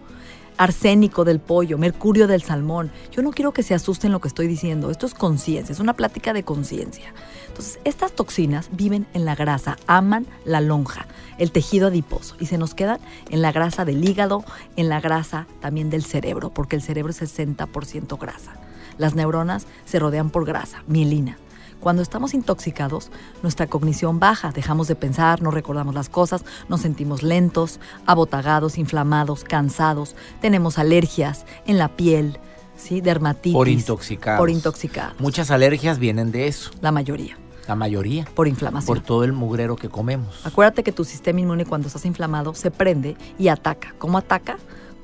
Arsénico 0.60 1.24
del 1.24 1.40
pollo, 1.40 1.78
mercurio 1.78 2.28
del 2.28 2.42
salmón. 2.42 2.92
Yo 3.14 3.22
no 3.22 3.32
quiero 3.32 3.54
que 3.54 3.64
se 3.64 3.74
asusten 3.74 4.12
lo 4.12 4.20
que 4.20 4.28
estoy 4.28 4.46
diciendo. 4.46 4.92
Esto 4.92 5.06
es 5.06 5.14
conciencia, 5.14 5.72
es 5.72 5.80
una 5.80 5.94
plática 5.94 6.34
de 6.34 6.44
conciencia. 6.44 7.14
Entonces, 7.48 7.80
estas 7.86 8.12
toxinas 8.12 8.68
viven 8.74 9.08
en 9.14 9.24
la 9.24 9.36
grasa, 9.36 9.78
aman 9.88 10.28
la 10.44 10.60
lonja, 10.60 11.08
el 11.38 11.54
tejido 11.54 11.88
adiposo 11.88 12.36
y 12.42 12.48
se 12.48 12.58
nos 12.58 12.74
quedan 12.74 13.00
en 13.30 13.42
la 13.42 13.54
grasa 13.54 13.86
del 13.86 14.04
hígado, 14.04 14.44
en 14.76 14.90
la 14.90 15.00
grasa 15.00 15.48
también 15.62 15.90
del 15.90 16.04
cerebro, 16.04 16.50
porque 16.54 16.76
el 16.76 16.82
cerebro 16.82 17.12
es 17.12 17.22
60% 17.22 18.20
grasa. 18.20 18.52
Las 18.98 19.16
neuronas 19.16 19.66
se 19.86 19.98
rodean 19.98 20.30
por 20.30 20.44
grasa, 20.44 20.84
mielina. 20.88 21.38
Cuando 21.80 22.02
estamos 22.02 22.34
intoxicados, 22.34 23.10
nuestra 23.42 23.68
cognición 23.68 24.20
baja, 24.20 24.52
dejamos 24.52 24.88
de 24.90 24.96
pensar, 24.96 25.42
no 25.42 25.50
recordamos 25.50 25.96
las 25.96 26.10
cosas, 26.10 26.44
nos 26.68 26.82
sentimos 26.82 27.24
lentos, 27.24 27.80
abotagados, 28.06 28.78
inflamados, 28.78 29.46
cansados, 29.46 30.16
tenemos 30.42 30.78
alergias 30.78 31.46
en 31.66 31.78
la 31.78 31.88
piel, 31.88 32.38
¿sí? 32.76 33.00
dermatitis. 33.00 33.54
Por 33.54 33.70
intoxicados. 33.70 34.40
Por 34.40 34.50
intoxicados. 34.50 35.20
Muchas 35.20 35.52
alergias 35.52 36.00
vienen 36.00 36.32
de 36.34 36.48
eso, 36.48 36.72
La 36.82 36.92
mayoría, 36.92 37.38
la 37.66 37.76
mayoría. 37.76 38.26
por 38.36 38.50
inflamación. 38.50 38.98
Por 38.98 39.06
todo 39.06 39.24
el 39.24 39.32
mugrero 39.32 39.78
que 39.78 39.88
comemos. 39.88 40.46
Acuérdate 40.46 40.84
que 40.84 40.92
tu 40.92 41.06
sistema 41.06 41.40
inmune 41.40 41.66
cuando 41.66 41.88
estás 41.88 42.06
inflamado 42.06 42.54
se 42.56 42.72
prende 42.72 43.16
y 43.38 43.48
ataca. 43.48 43.96
¿Cómo 44.00 44.18
ataca? 44.18 44.58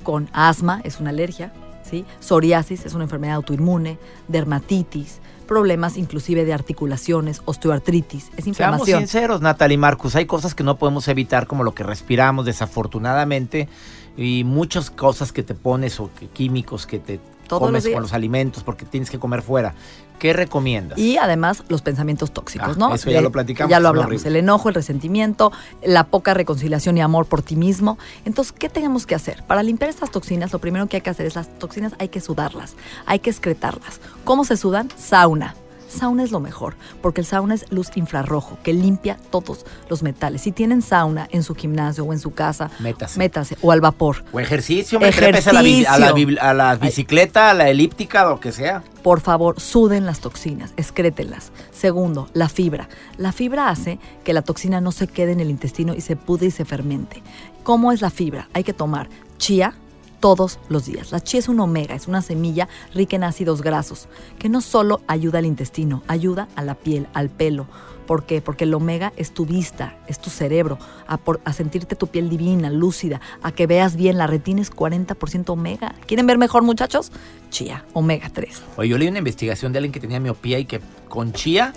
Con 0.04 0.30
asma, 0.34 0.82
es 0.84 1.00
una 1.00 1.12
alergia, 1.12 1.54
¿sí? 1.90 2.06
Psoriasis, 2.20 2.86
es 2.86 2.94
una 2.94 3.06
enfermedad 3.06 3.36
autoinmune, 3.36 3.98
dermatitis, 4.28 5.20
problemas 5.46 5.98
inclusive 5.98 6.44
de 6.46 6.54
articulaciones, 6.54 7.42
osteoartritis, 7.46 8.24
es 8.26 8.30
Seamos 8.30 8.48
inflamación. 8.48 9.00
sinceros, 9.00 9.42
Natalie 9.42 9.78
Marcus, 9.78 10.16
hay 10.16 10.26
cosas 10.26 10.54
que 10.56 10.64
no 10.64 10.78
podemos 10.78 11.08
evitar 11.08 11.48
como 11.48 11.64
lo 11.64 11.74
que 11.74 11.84
respiramos, 11.84 12.46
desafortunadamente. 12.46 13.68
y 14.18 14.46
muchas 14.46 14.92
cosas 14.92 15.34
que 15.34 15.44
te 15.44 15.56
pones 15.56 16.00
o 16.00 16.10
que- 16.18 16.28
químicos 16.28 16.88
que 16.88 17.00
te 17.00 17.20
Todos 17.50 17.64
los 17.64 17.68
comes 17.68 17.84
días. 17.84 17.96
con 17.96 18.04
los 18.04 18.14
alimentos 18.14 18.64
porque 18.64 18.86
tienes 18.86 19.10
que 19.10 19.20
comer 19.20 19.42
fuera. 19.42 19.76
¿Qué 20.20 20.34
recomiendas? 20.34 20.98
Y 20.98 21.18
además 21.18 21.64
los 21.68 21.82
pensamientos 21.82 22.32
tóxicos, 22.32 22.70
Ah, 22.72 22.76
¿no? 22.78 22.94
eso 22.96 23.10
ya 23.10 23.22
lo 23.22 23.32
platicamos, 23.32 23.70
Ya 23.70 23.80
lo 23.80 23.90
hablamos. 23.90 24.26
El 24.26 24.36
enojo, 24.36 24.70
el 24.70 24.76
resentimiento, 24.76 25.52
la 25.84 26.06
poca 26.06 26.34
reconciliación 26.34 26.98
y 26.98 27.02
amor 27.02 27.26
por 27.26 27.42
ti 27.42 27.56
mismo. 27.56 27.98
Entonces, 28.26 28.54
¿qué 28.58 28.70
tenemos 28.70 29.06
que 29.06 29.16
hacer? 29.16 29.44
Para 29.44 29.62
limpiar 29.64 29.90
estas 29.90 30.12
toxinas, 30.12 30.54
lo 30.54 30.60
primero 30.60 30.88
que 30.88 30.98
hay 30.98 31.02
que 31.02 31.10
hacer 31.10 31.26
es 31.26 31.36
las 31.36 31.50
toxinas 31.60 31.94
hay 32.00 32.08
que 32.10 32.22
sudarlas, 32.22 32.76
hay 33.06 33.20
que 33.20 33.30
excretarlas. 33.30 34.00
¿Cómo 34.24 34.46
se 34.46 34.58
sudan? 34.58 34.90
Sauna. 34.98 35.56
Sauna 35.88 36.24
es 36.24 36.32
lo 36.32 36.40
mejor, 36.40 36.76
porque 37.02 37.22
el 37.22 37.28
sauna 37.28 37.54
es 37.56 37.72
luz 37.72 37.90
infrarrojo 37.96 38.58
que 38.64 38.74
limpia 38.74 39.18
todos 39.32 39.66
los 39.90 40.04
metales. 40.04 40.42
Si 40.42 40.52
tienen 40.52 40.82
sauna 40.82 41.28
en 41.32 41.44
su 41.44 41.56
gimnasio 41.56 42.04
o 42.04 42.14
en 42.14 42.20
su 42.20 42.34
casa, 42.34 42.70
Métase. 42.80 43.20
métase 43.20 43.58
o 43.62 43.72
al 43.72 43.82
vapor. 43.82 44.24
O 44.32 44.40
ejercicio, 44.40 45.00
me 45.00 45.12
trepes 45.12 45.48
a 45.48 45.54
la, 45.54 45.60
a 46.42 46.54
la 46.54 46.76
bicicleta, 46.76 47.52
a 47.52 47.54
la 47.54 47.70
elíptica, 47.70 48.26
lo 48.26 48.40
que 48.40 48.52
sea. 48.52 48.84
Por 49.04 49.22
favor, 49.22 49.60
suden 49.60 50.06
las 50.06 50.20
toxinas, 50.20 50.74
excrétenlas. 50.78 51.52
Segundo, 51.72 52.28
la 52.34 52.50
fibra. 52.50 52.90
La 53.18 53.32
fibra 53.32 53.70
hace 53.70 54.00
que 54.24 54.34
la 54.34 54.42
toxina 54.42 54.82
no 54.82 54.92
se 54.92 55.08
quede 55.08 55.32
en 55.34 55.40
el 55.40 55.50
intestino 55.52 55.94
y 55.94 56.02
se 56.02 56.16
pude 56.16 56.48
y 56.48 56.52
se 56.52 56.66
fermente. 56.66 57.22
¿Cómo 57.64 57.92
es 57.92 58.02
la 58.02 58.10
fibra? 58.10 58.50
Hay 58.54 58.64
que 58.64 58.74
tomar 58.74 59.08
chía 59.38 59.76
todos 60.26 60.58
los 60.70 60.88
días. 60.88 61.12
La 61.12 61.20
chía 61.20 61.40
es 61.40 61.48
un 61.50 61.60
omega, 61.60 61.94
es 61.94 62.08
una 62.08 62.24
semilla 62.24 62.68
rica 62.96 63.16
en 63.16 63.24
ácidos 63.24 63.62
grasos, 63.62 64.08
que 64.40 64.50
no 64.50 64.60
solo 64.60 65.02
ayuda 65.06 65.38
al 65.38 65.46
intestino, 65.46 66.02
ayuda 66.08 66.48
a 66.56 66.64
la 66.64 66.74
piel, 66.74 67.06
al 67.14 67.30
pelo. 67.30 67.68
¿Por 68.08 68.24
qué? 68.26 68.42
Porque 68.42 68.64
el 68.64 68.74
omega 68.74 69.14
es 69.18 69.36
tu 69.36 69.46
vista, 69.46 70.00
es 70.08 70.18
tu 70.20 70.32
cerebro, 70.32 70.80
a, 71.06 71.18
por- 71.18 71.42
a 71.46 71.54
sentirte 71.54 71.96
tu 71.96 72.08
piel 72.08 72.28
divina, 72.28 72.72
lúcida, 72.72 73.22
a 73.44 73.52
que 73.52 73.68
veas 73.68 73.96
bien. 73.98 74.18
La 74.18 74.26
retina 74.26 74.62
es 74.64 74.72
40% 74.72 75.48
omega. 75.52 75.94
¿Quieren 76.08 76.26
ver 76.26 76.40
mejor, 76.40 76.64
muchachos? 76.64 77.12
Chía, 77.52 77.86
omega 77.94 78.32
3. 78.34 78.64
Oye, 78.78 78.90
yo 78.90 78.98
leí 78.98 79.08
una 79.08 79.20
investigación 79.20 79.74
de 79.74 79.78
alguien 79.78 79.92
que 79.92 80.00
tenía 80.00 80.20
miopía 80.20 80.58
y 80.58 80.66
que 80.66 80.82
con 81.08 81.34
chía 81.34 81.72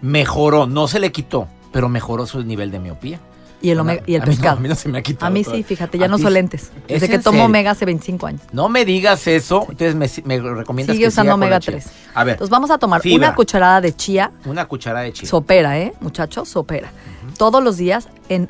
mejoró, 0.00 0.66
no 0.66 0.88
se 0.88 1.00
le 1.00 1.12
quitó, 1.12 1.48
pero 1.70 1.90
mejoró 1.90 2.24
su 2.26 2.42
nivel 2.44 2.70
de 2.70 2.78
miopía. 2.78 3.20
Y 3.64 3.70
el, 3.70 3.80
omega, 3.80 4.02
y 4.06 4.14
el 4.14 4.22
A 4.22 4.26
mí 4.26 4.30
no, 4.30 4.36
pescado. 4.36 4.56
a 4.58 4.60
mí 4.60 4.68
no 4.68 4.74
se 4.74 4.88
me 4.90 4.98
ha 4.98 5.02
quitado. 5.02 5.26
A 5.26 5.30
mí 5.30 5.42
sí, 5.42 5.62
fíjate, 5.62 5.96
ya 5.98 6.04
¿A 6.04 6.08
no 6.08 6.16
uso 6.16 6.28
lentes. 6.28 6.70
¿Es 6.86 7.00
Desde 7.00 7.08
que 7.08 7.18
tomo 7.18 7.36
serio? 7.36 7.46
omega 7.46 7.70
hace 7.70 7.84
25 7.86 8.26
años. 8.26 8.42
No 8.52 8.68
me 8.68 8.84
digas 8.84 9.26
eso, 9.26 9.66
entonces 9.70 9.94
me, 9.94 10.06
me 10.26 10.38
recomiendas 10.54 10.94
Sigue 10.94 11.04
que 11.06 11.08
usando 11.08 11.30
siga 11.30 11.34
omega 11.34 11.60
chía. 11.60 11.72
3. 11.80 11.86
A 12.14 12.24
ver, 12.24 12.32
Entonces 12.34 12.50
vamos 12.50 12.70
a 12.70 12.76
tomar 12.78 13.00
Fibra. 13.00 13.28
una 13.28 13.34
cucharada 13.34 13.80
de 13.80 13.96
chía, 13.96 14.30
una 14.44 14.66
cucharada 14.66 15.04
de 15.04 15.12
chía. 15.14 15.28
sopera, 15.28 15.78
¿eh, 15.78 15.94
muchachos? 16.00 16.48
Sopera. 16.48 16.92
Todos 17.38 17.64
los 17.64 17.78
días 17.78 18.08
en 18.28 18.48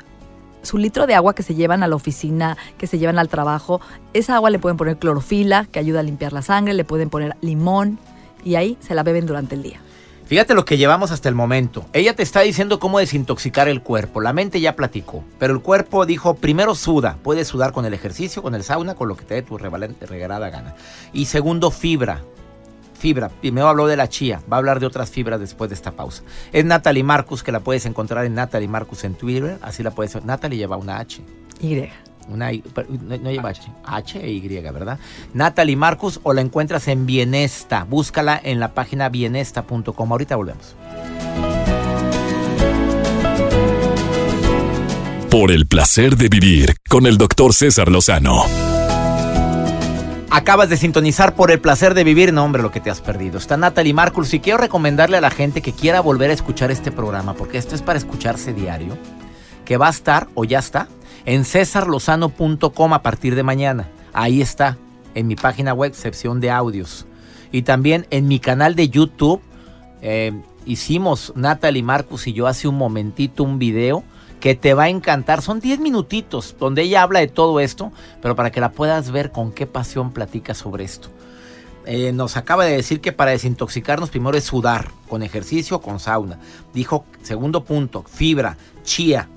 su 0.63 0.77
litro 0.77 1.07
de 1.07 1.15
agua 1.15 1.33
que 1.33 1.43
se 1.43 1.55
llevan 1.55 1.81
a 1.83 1.87
la 1.87 1.95
oficina, 1.95 2.57
que 2.77 2.85
se 2.87 2.97
llevan 2.97 3.17
al 3.19 3.29
trabajo. 3.29 3.79
Esa 4.13 4.35
agua 4.35 4.49
le 4.49 4.59
pueden 4.59 4.75
poner 4.77 4.97
clorofila, 4.97 5.65
que 5.71 5.79
ayuda 5.79 6.01
a 6.01 6.03
limpiar 6.03 6.33
la 6.33 6.41
sangre, 6.41 6.73
le 6.73 6.83
pueden 6.83 7.09
poner 7.09 7.37
limón 7.41 7.99
y 8.43 8.55
ahí 8.55 8.77
se 8.81 8.95
la 8.95 9.03
beben 9.03 9.25
durante 9.27 9.55
el 9.55 9.63
día. 9.63 9.79
Fíjate 10.25 10.55
lo 10.55 10.65
que 10.65 10.77
llevamos 10.77 11.11
hasta 11.11 11.29
el 11.29 11.35
momento. 11.35 11.85
Ella 11.93 12.15
te 12.15 12.23
está 12.23 12.41
diciendo 12.41 12.79
cómo 12.79 12.97
desintoxicar 12.97 13.67
el 13.67 13.83
cuerpo. 13.83 14.21
La 14.21 14.33
mente 14.33 14.59
ya 14.59 14.75
platicó, 14.75 15.23
pero 15.37 15.53
el 15.53 15.61
cuerpo 15.61 16.07
dijo, 16.07 16.33
primero 16.33 16.73
suda. 16.73 17.19
Puedes 17.21 17.47
sudar 17.47 17.73
con 17.73 17.85
el 17.85 17.93
ejercicio, 17.93 18.41
con 18.41 18.55
el 18.55 18.63
sauna, 18.63 18.95
con 18.95 19.07
lo 19.07 19.15
que 19.15 19.23
te 19.23 19.35
dé 19.35 19.41
tu 19.43 19.57
regalada 19.57 20.49
gana. 20.49 20.75
Y 21.13 21.25
segundo, 21.25 21.69
fibra. 21.69 22.23
Fibra. 22.97 23.29
Primero 23.29 23.67
habló 23.67 23.85
de 23.85 23.97
la 23.97 24.09
chía. 24.09 24.41
Va 24.51 24.57
a 24.57 24.59
hablar 24.59 24.79
de 24.79 24.87
otras 24.87 25.11
fibras 25.11 25.39
después 25.39 25.69
de 25.69 25.75
esta 25.75 25.91
pausa. 25.91 26.23
Es 26.51 26.65
Natalie 26.65 27.03
Marcus, 27.03 27.43
que 27.43 27.51
la 27.51 27.59
puedes 27.59 27.85
encontrar 27.85 28.25
en 28.25 28.33
Natalie 28.33 28.67
Marcus 28.67 29.03
en 29.03 29.13
Twitter. 29.13 29.59
Así 29.61 29.83
la 29.83 29.91
puedes... 29.91 30.25
Natalie 30.25 30.57
lleva 30.57 30.75
una 30.75 30.97
H. 30.97 31.21
Y. 31.59 31.87
Una 32.27 32.51
no 32.51 33.31
lleva 33.31 33.49
H. 33.49 33.71
H 33.83 34.19
e 34.19 34.31
Y, 34.31 34.47
¿verdad? 34.47 34.99
Natalie 35.33 35.75
Marcus 35.75 36.19
o 36.23 36.33
la 36.33 36.41
encuentras 36.41 36.87
en 36.87 37.05
Bienesta. 37.05 37.83
Búscala 37.83 38.39
en 38.43 38.59
la 38.59 38.73
página 38.73 39.09
bienesta.com. 39.09 40.11
Ahorita 40.11 40.35
volvemos. 40.35 40.75
Por 45.29 45.51
el 45.51 45.67
placer 45.67 46.15
de 46.15 46.29
vivir 46.29 46.75
con 46.89 47.05
el 47.05 47.17
doctor 47.17 47.53
César 47.53 47.89
Lozano. 47.89 48.43
Acabas 50.31 50.69
de 50.69 50.77
sintonizar 50.77 51.35
por 51.35 51.51
el 51.51 51.59
placer 51.59 51.93
de 51.93 52.03
vivir. 52.03 52.33
No, 52.33 52.43
hombre, 52.43 52.61
lo 52.61 52.71
que 52.71 52.79
te 52.79 52.89
has 52.89 53.01
perdido. 53.01 53.37
Está 53.37 53.55
Natalie 53.55 53.93
Marcus 53.93 54.33
y 54.33 54.39
quiero 54.39 54.57
recomendarle 54.57 55.17
a 55.17 55.21
la 55.21 55.29
gente 55.29 55.61
que 55.61 55.73
quiera 55.73 56.01
volver 56.01 56.29
a 56.29 56.33
escuchar 56.33 56.71
este 56.71 56.91
programa, 56.91 57.35
porque 57.35 57.57
esto 57.57 57.75
es 57.75 57.81
para 57.81 57.99
escucharse 57.99 58.53
diario, 58.53 58.97
que 59.63 59.77
va 59.77 59.87
a 59.87 59.91
estar 59.91 60.27
o 60.33 60.43
ya 60.43 60.59
está 60.59 60.87
en 61.25 61.45
cesarlozano.com 61.45 62.93
a 62.93 63.01
partir 63.01 63.35
de 63.35 63.43
mañana. 63.43 63.89
Ahí 64.13 64.41
está, 64.41 64.77
en 65.13 65.27
mi 65.27 65.35
página 65.35 65.73
web, 65.73 65.93
sección 65.93 66.39
de 66.39 66.51
audios. 66.51 67.05
Y 67.51 67.63
también 67.63 68.07
en 68.09 68.27
mi 68.27 68.39
canal 68.39 68.75
de 68.75 68.89
YouTube. 68.89 69.41
eh, 70.01 70.33
hicimos 70.65 71.31
Natalie 71.35 71.83
Marcus 71.83 72.27
y 72.27 72.33
yo 72.33 72.47
hace 72.47 72.67
un 72.67 72.75
momentito 72.75 73.43
un 73.43 73.59
video 73.59 74.03
que 74.39 74.55
te 74.55 74.73
va 74.73 74.83
a 74.83 74.89
encantar. 74.89 75.41
Son 75.41 75.59
10 75.59 75.79
minutitos 75.79 76.55
donde 76.59 76.83
ella 76.83 77.03
habla 77.03 77.19
de 77.19 77.27
todo 77.27 77.59
esto, 77.59 77.91
pero 78.21 78.35
para 78.35 78.51
que 78.51 78.61
la 78.61 78.71
puedas 78.71 79.11
ver 79.11 79.31
con 79.31 79.51
qué 79.51 79.65
pasión 79.67 80.11
platica 80.11 80.53
sobre 80.53 80.83
esto. 80.83 81.09
Eh, 81.85 82.11
nos 82.11 82.35
acaba 82.35 82.65
de 82.65 82.75
decir 82.75 82.99
que 82.99 83.11
para 83.11 83.31
desintoxicarnos 83.31 84.09
primero 84.09 84.37
es 84.37 84.43
sudar, 84.43 84.89
con 85.07 85.21
ejercicio, 85.21 85.81
con 85.81 85.99
sauna. 85.99 86.39
Dijo, 86.73 87.05
segundo 87.21 87.63
punto, 87.63 88.03
fibra, 88.03 88.57
chía. 88.83 89.29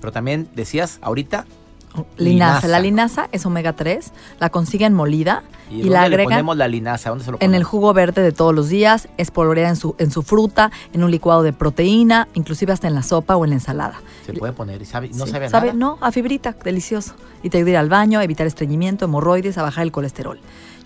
Pero 0.00 0.12
también 0.12 0.48
decías 0.54 0.98
ahorita 1.02 1.46
Linaza. 1.94 2.14
Linaza. 2.18 2.68
La 2.68 2.80
linaza 2.80 3.28
es 3.32 3.46
omega 3.46 3.72
3, 3.72 4.12
la 4.38 4.50
consiguen 4.50 4.94
molida 4.94 5.42
y, 5.70 5.74
y, 5.74 5.78
¿dónde 5.78 5.90
la 5.90 6.00
le 6.00 6.06
agregan 6.06 6.32
ponemos 6.32 6.56
la 6.56 6.68
linaza, 6.68 7.10
¿dónde 7.10 7.24
se 7.24 7.32
lo 7.32 7.38
en 7.40 7.54
el 7.54 7.64
jugo 7.64 7.92
verde 7.92 8.22
de 8.22 8.32
todos 8.32 8.54
los 8.54 8.68
días, 8.68 9.08
espolvoreada 9.16 9.70
en 9.70 9.76
su, 9.76 9.94
en 9.98 10.10
su 10.10 10.22
fruta, 10.22 10.70
en 10.92 11.02
un 11.02 11.10
licuado 11.10 11.42
de 11.42 11.52
proteína, 11.52 12.28
inclusive 12.34 12.72
hasta 12.72 12.86
en 12.86 12.94
la 12.94 13.02
sopa 13.02 13.36
o 13.36 13.44
en 13.44 13.50
la 13.50 13.56
ensalada. 13.56 14.00
Se 14.24 14.32
puede 14.34 14.52
poner 14.52 14.80
y 14.80 14.84
sabe, 14.84 15.10
no 15.14 15.26
Sí, 15.26 15.32
sabe 15.32 15.46
a 15.46 15.50
nada. 15.50 15.72
No, 15.72 15.98
a 16.00 16.12
fibrita, 16.12 16.54
delicioso. 16.64 17.14
Y 17.42 17.50
te 17.50 17.58
ayuda 17.58 17.70
a 17.70 17.72
ir 17.72 17.76
al 17.78 17.88
baño, 17.88 18.20
a 18.20 18.24
evitar 18.24 18.46
estreñimiento, 18.46 19.06
hemorroides, 19.06 19.58
a 19.58 19.62
bajar 19.62 19.82
el 19.82 19.92
colesterol. 19.92 20.38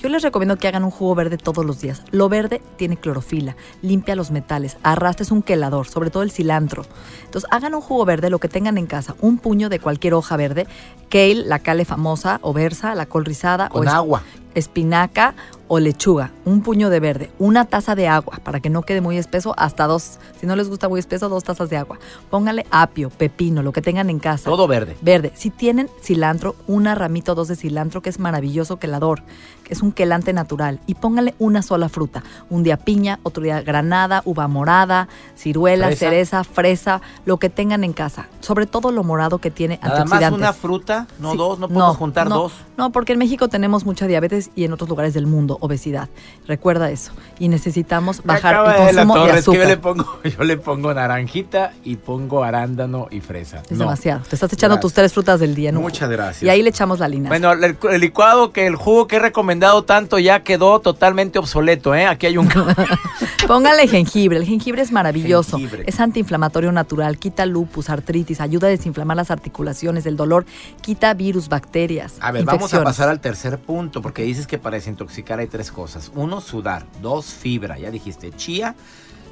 Yo 0.05 0.11
les 0.11 0.23
recomiendo 0.23 0.59
que 0.59 0.69
hagan 0.69 0.85
un 0.85 0.91
jugo 0.91 1.15
verde 1.15 1.39
todos 1.39 1.65
los 1.65 1.81
días. 1.81 2.03
Lo 2.11 2.29
verde 2.29 2.61
tiene 2.77 2.99
clorofila, 2.99 3.57
limpia 3.81 4.15
los 4.15 4.31
metales, 4.31 4.77
arrastra, 4.83 5.23
es 5.23 5.31
un 5.31 5.41
quelador, 5.41 5.89
sobre 5.89 6.11
todo 6.11 6.23
el 6.23 6.31
cilantro. 6.31 6.85
Entonces, 7.25 7.51
hagan 7.51 7.75
un 7.75 7.81
jugo 7.81 8.05
verde, 8.05 8.29
lo 8.29 8.39
que 8.39 8.51
tengan 8.51 8.77
en 8.77 8.85
casa, 8.85 9.17
un 9.23 9.39
puño 9.39 9.71
de 9.71 9.81
cualquier 9.81 10.13
hoja 10.13 10.37
verde, 10.37 10.67
kale, 11.09 11.37
la 11.47 11.59
cale 11.61 11.87
famosa, 11.87 12.39
o 12.43 12.53
versa, 12.53 12.95
la 12.95 13.07
col 13.07 13.25
rizada, 13.25 13.71
Con 13.71 13.89
o 13.89 13.91
agua. 13.91 14.23
espinaca 14.55 15.35
o 15.75 15.81
lechuga, 15.81 16.31
un 16.45 16.61
puño 16.63 16.89
de 16.89 17.01
verde, 17.01 17.31
una 17.41 17.65
taza 17.65 17.97
de 17.97 18.07
agua 18.07 18.39
para 18.45 18.61
que 18.61 18.71
no 18.71 18.83
quede 18.83 19.01
muy 19.01 19.19
espeso, 19.19 19.55
hasta 19.59 19.87
dos, 19.89 20.21
si 20.41 20.47
no 20.47 20.55
les 20.55 20.69
gusta 20.69 20.89
muy 20.89 21.01
espeso, 21.01 21.29
dos 21.29 21.43
tazas 21.43 21.69
de 21.69 21.77
agua. 21.77 21.99
Póngale 22.31 22.65
apio, 22.71 23.11
pepino, 23.11 23.61
lo 23.61 23.73
que 23.73 23.83
tengan 23.83 24.09
en 24.09 24.21
casa. 24.21 24.45
Todo 24.49 24.69
verde. 24.69 24.97
Verde. 25.01 25.33
Si 25.35 25.51
tienen 25.51 25.91
cilantro, 26.01 26.55
una 26.69 26.95
ramita 26.95 27.33
o 27.33 27.35
dos 27.35 27.49
de 27.49 27.57
cilantro, 27.57 28.03
que 28.03 28.11
es 28.11 28.21
maravilloso 28.21 28.79
quelador, 28.79 29.23
que 29.65 29.75
es 29.75 29.83
un 29.83 29.91
quelante 29.91 30.33
natural. 30.33 30.79
Y 30.87 30.95
póngale 30.95 31.35
una 31.41 31.63
sola 31.63 31.89
fruta. 31.89 32.23
Un 32.51 32.63
día 32.63 32.77
piña, 32.77 33.19
otro 33.25 33.43
día 33.43 33.61
granada, 33.63 34.23
uva 34.27 34.47
morada, 34.47 35.09
ciruela, 35.37 35.87
Fresa. 35.89 35.99
cereza, 35.99 36.45
fresa, 36.45 37.01
lo 37.25 37.39
que 37.39 37.49
tengan 37.51 37.83
en 37.83 37.95
casa. 37.95 38.29
Sobre 38.41 38.67
todo 38.67 38.93
lo 38.93 39.03
morado 39.03 39.39
que 39.39 39.51
tiene 39.51 39.81
Nada 39.83 39.89
más 39.89 40.01
antioxidantes. 40.03 40.39
una 40.39 40.53
fruta, 40.53 41.07
no 41.19 41.33
Sí, 41.33 41.37
dos, 41.39 41.59
no 41.59 41.67
podemos 41.69 41.97
juntar 41.97 42.29
no, 42.29 42.37
dos. 42.37 42.53
No, 42.77 42.93
porque 42.93 43.15
en 43.15 43.19
México 43.19 43.49
tenemos 43.49 43.85
mucha 43.85 44.07
diabetes 44.07 44.51
y 44.55 44.65
en 44.65 44.73
otros 44.73 44.89
lugares 44.89 45.15
del 45.15 45.27
mundo 45.27 45.59
obesidad. 45.65 46.09
Recuerda 46.47 46.91
eso. 46.91 47.13
Y 47.39 47.49
necesitamos 47.49 48.23
bajar 48.23 48.55
Acaba 48.55 48.73
el 48.91 48.97
de 48.97 49.05
la 49.05 49.33
de 49.35 49.43
que 49.43 49.53
yo 49.57 49.65
le 49.65 49.77
pongo, 49.77 50.19
yo 50.39 50.45
le 50.45 50.57
pongo 50.57 50.93
naranjita 50.93 51.73
y 51.85 51.97
pongo 51.97 52.45
arándano 52.45 53.09
y 53.11 53.21
fresa. 53.21 53.63
Es 53.65 53.73
No. 53.73 53.85
demasiado. 53.85 54.21
Te 54.29 54.37
estás 54.37 54.53
echando 54.53 54.75
Gracias. 54.77 54.81
tus 54.83 54.93
tres 54.95 55.13
frutas 55.13 55.41
del 55.41 55.55
día. 55.55 55.73
¿no? 55.73 55.81
Muchas 55.81 56.11
gracias. 56.11 56.43
Y 56.43 56.49
ahí 56.49 56.63
le 56.63 56.71
echamos 56.71 56.99
la 56.99 57.09
linaza. 57.09 57.29
Bueno, 57.31 57.53
el, 57.53 57.77
el 57.91 58.01
licuado 58.01 58.53
que 58.53 58.67
el 58.67 58.77
jugo 58.77 59.07
que 59.07 59.17
he 59.17 59.21
recomendado 59.21 59.85
tanto 59.85 60.19
ya 60.19 60.43
quedó 60.43 60.81
totalmente 60.81 61.39
obsoleto, 61.39 61.95
¿eh? 61.95 62.07
Aquí 62.07 62.27
hay 62.27 62.37
un... 62.37 62.49
Póngale 63.47 63.87
jengibre. 63.89 64.39
El 64.39 64.45
jengibre 64.45 64.83
es 64.83 64.93
maravilloso. 64.93 65.59
Jengibre. 65.59 65.85
Es 65.87 66.01
antiinflamatorio 66.01 66.73
natural. 66.73 67.19
Quita 67.19 67.47
lupus, 67.47 67.91
artritis, 67.91 68.41
ayuda 68.41 68.69
a 68.69 68.71
desinflamar 68.71 69.17
las 69.17 69.31
articulaciones, 69.31 70.07
el 70.07 70.17
dolor, 70.17 70.47
quita 70.81 71.13
virus, 71.15 71.49
bacterias. 71.49 72.15
A 72.21 72.33
ver, 72.33 72.45
vamos 72.45 72.73
a 72.75 72.83
pasar 72.83 73.09
al 73.09 73.21
tercer 73.21 73.59
punto, 73.59 74.01
porque 74.03 74.23
dices 74.23 74.47
que 74.47 74.59
para 74.59 74.77
desintoxicar 74.77 75.39
hay 75.39 75.44
tres 75.47 75.71
cosas. 75.73 76.11
Uno, 76.15 76.41
sudar. 76.41 76.87
Dos, 77.03 77.27
fibra. 77.27 77.79
Ya 77.79 77.91
dijiste, 77.91 78.31
chía. 78.33 78.75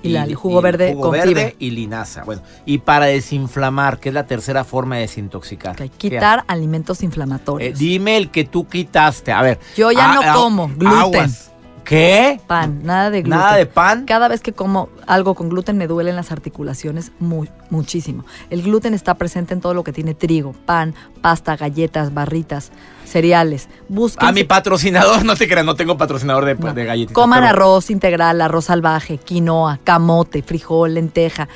Y 0.05 0.09
la- 0.09 0.25
el 0.25 0.35
jugo 0.35 0.61
verde 0.61 0.91
jugo 0.93 1.03
con 1.03 1.13
verde 1.13 1.29
fibra. 1.29 1.53
y 1.61 1.71
linaza. 1.71 2.25
Bueno, 2.25 2.43
y 2.67 2.79
para 2.79 3.07
desinflamar, 3.07 4.01
que 4.01 4.09
es 4.09 4.15
la 4.15 4.27
tercera 4.27 4.65
forma 4.65 4.97
de 4.97 5.03
desintoxicar. 5.03 5.73
Ok, 5.75 5.79
¿Qué 5.79 6.11
Quitar 6.11 6.43
alimentos 6.49 7.03
Eh, 7.03 7.05
inflamatorios. 7.05 7.79
dime 7.79 8.17
el 8.17 8.31
que 8.33 8.43
tú 8.45 8.67
quitaste. 8.67 9.31
A 9.31 9.43
ver. 9.43 9.61
Yo 9.77 9.93
ya 9.93 10.13
no 10.15 10.35
como 10.35 10.67
gluten. 10.67 10.89
Aguas. 10.89 11.52
¿Qué? 11.85 12.41
Pan, 12.47 12.81
nada 12.85 13.11
de 13.11 13.23
gluten. 13.23 13.39
¿Nada 13.41 13.57
de 13.57 13.67
pan? 13.67 14.05
Cada 14.07 14.29
vez 14.29 14.41
que 14.41 14.53
como 14.53 14.89
algo 15.07 15.35
con 15.35 15.49
gluten 15.49 15.77
me 15.77 15.87
duelen 15.87 16.17
las 16.17 16.31
articulaciones 16.33 17.13
mu- 17.19 17.47
muchísimo. 17.71 18.25
El 18.51 18.63
gluten 18.63 18.95
está 18.95 19.15
presente 19.15 19.53
en 19.53 19.61
todo 19.61 19.75
lo 19.75 19.83
que 19.85 19.93
tiene 19.93 20.15
trigo, 20.15 20.53
pan, 20.65 20.95
pasta, 21.21 21.57
galletas, 21.57 22.15
barritas, 22.15 22.71
cereales. 23.05 23.69
Busquen 23.89 24.29
A 24.29 24.33
mi 24.33 24.45
patrocinador, 24.45 25.25
no 25.27 25.35
te 25.37 25.49
creas, 25.49 25.67
no 25.67 25.75
tengo 25.75 25.97
patrocinador 25.99 26.45
de, 26.45 26.55
de 26.55 26.85
galletitas. 26.85 27.15
Coman 27.15 27.41
pero- 27.41 27.51
arroz 27.51 27.91
integral, 27.91 28.41
arroz 28.41 28.67
salvaje, 28.67 29.19
quinoa, 29.19 29.79
camote, 29.83 30.43
frijol, 30.43 30.95
lenteja, 30.95 31.49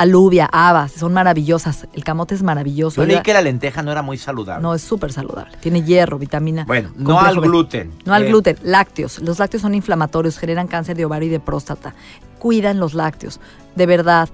alubia, 0.00 0.48
habas. 0.50 0.92
Son 0.92 1.12
maravillosas. 1.12 1.86
El 1.92 2.04
camote 2.04 2.34
es 2.34 2.42
maravilloso. 2.42 3.00
Yo 3.02 3.06
leí 3.06 3.20
que 3.22 3.32
la 3.32 3.42
lenteja 3.42 3.82
no 3.82 3.92
era 3.92 4.02
muy 4.02 4.18
saludable. 4.18 4.62
No, 4.62 4.74
es 4.74 4.82
súper 4.82 5.12
saludable. 5.12 5.56
Tiene 5.60 5.82
hierro, 5.82 6.18
vitamina. 6.18 6.64
Bueno, 6.64 6.90
no 6.96 7.20
al 7.20 7.38
B. 7.38 7.46
gluten. 7.46 7.92
No 8.04 8.14
al 8.14 8.24
Eh, 8.24 8.28
gluten. 8.28 8.56
Lácteos. 8.62 9.18
Los 9.20 9.38
lácteos 9.38 9.62
son 9.62 9.74
inflamatorios, 9.74 10.38
generan 10.38 10.66
cáncer 10.68 10.96
de 10.96 11.04
ovario 11.04 11.28
y 11.28 11.30
de 11.32 11.40
próstata. 11.40 11.94
Cuidan 12.38 12.80
los 12.80 12.94
lácteos. 12.94 13.40
De 13.76 13.86
verdad. 13.86 14.28